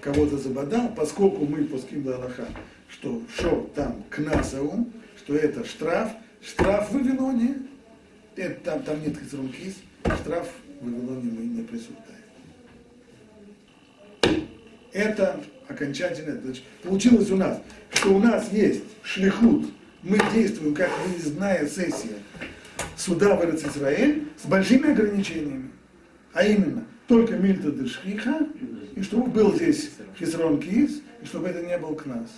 кого-то 0.00 0.38
забодал, 0.38 0.94
поскольку 0.94 1.46
мы 1.46 1.64
пуским 1.64 2.04
до 2.04 2.16
Аллаха, 2.16 2.46
что 2.88 3.22
шор 3.36 3.68
там 3.74 4.04
к 4.08 4.18
насову, 4.18 4.88
что 5.16 5.34
это 5.34 5.64
штраф, 5.64 6.12
штраф 6.40 6.90
в 6.90 6.94
Вавилоне, 6.94 7.56
это, 8.38 8.60
там, 8.64 8.82
там 8.82 9.02
нет 9.02 9.16
хисарон 9.18 9.48
кис, 9.50 9.74
штраф 10.04 10.48
в 10.80 10.84
Вавилоне 10.84 11.30
мы 11.30 11.44
не 11.44 11.62
присуждаем 11.62 12.18
это 14.92 15.40
окончательно. 15.68 16.40
Получилось 16.82 17.30
у 17.30 17.36
нас, 17.36 17.60
что 17.92 18.14
у 18.14 18.18
нас 18.18 18.50
есть 18.52 18.82
шлихут, 19.02 19.66
мы 20.02 20.18
действуем 20.32 20.74
как 20.74 20.90
выездная 21.06 21.66
сессия 21.66 22.18
суда 22.96 23.36
в 23.36 23.44
Израиль 23.44 24.28
с 24.42 24.46
большими 24.46 24.90
ограничениями. 24.90 25.70
А 26.32 26.44
именно, 26.44 26.84
только 27.06 27.36
мильта 27.36 27.70
дешхиха, 27.70 28.46
и 28.94 29.02
чтобы 29.02 29.30
был 29.30 29.54
здесь 29.54 29.90
хисрон 30.18 30.60
кис, 30.60 31.02
и 31.22 31.26
чтобы 31.26 31.48
это 31.48 31.64
не 31.64 31.76
был 31.78 31.94
к 31.94 32.06
нас. 32.06 32.28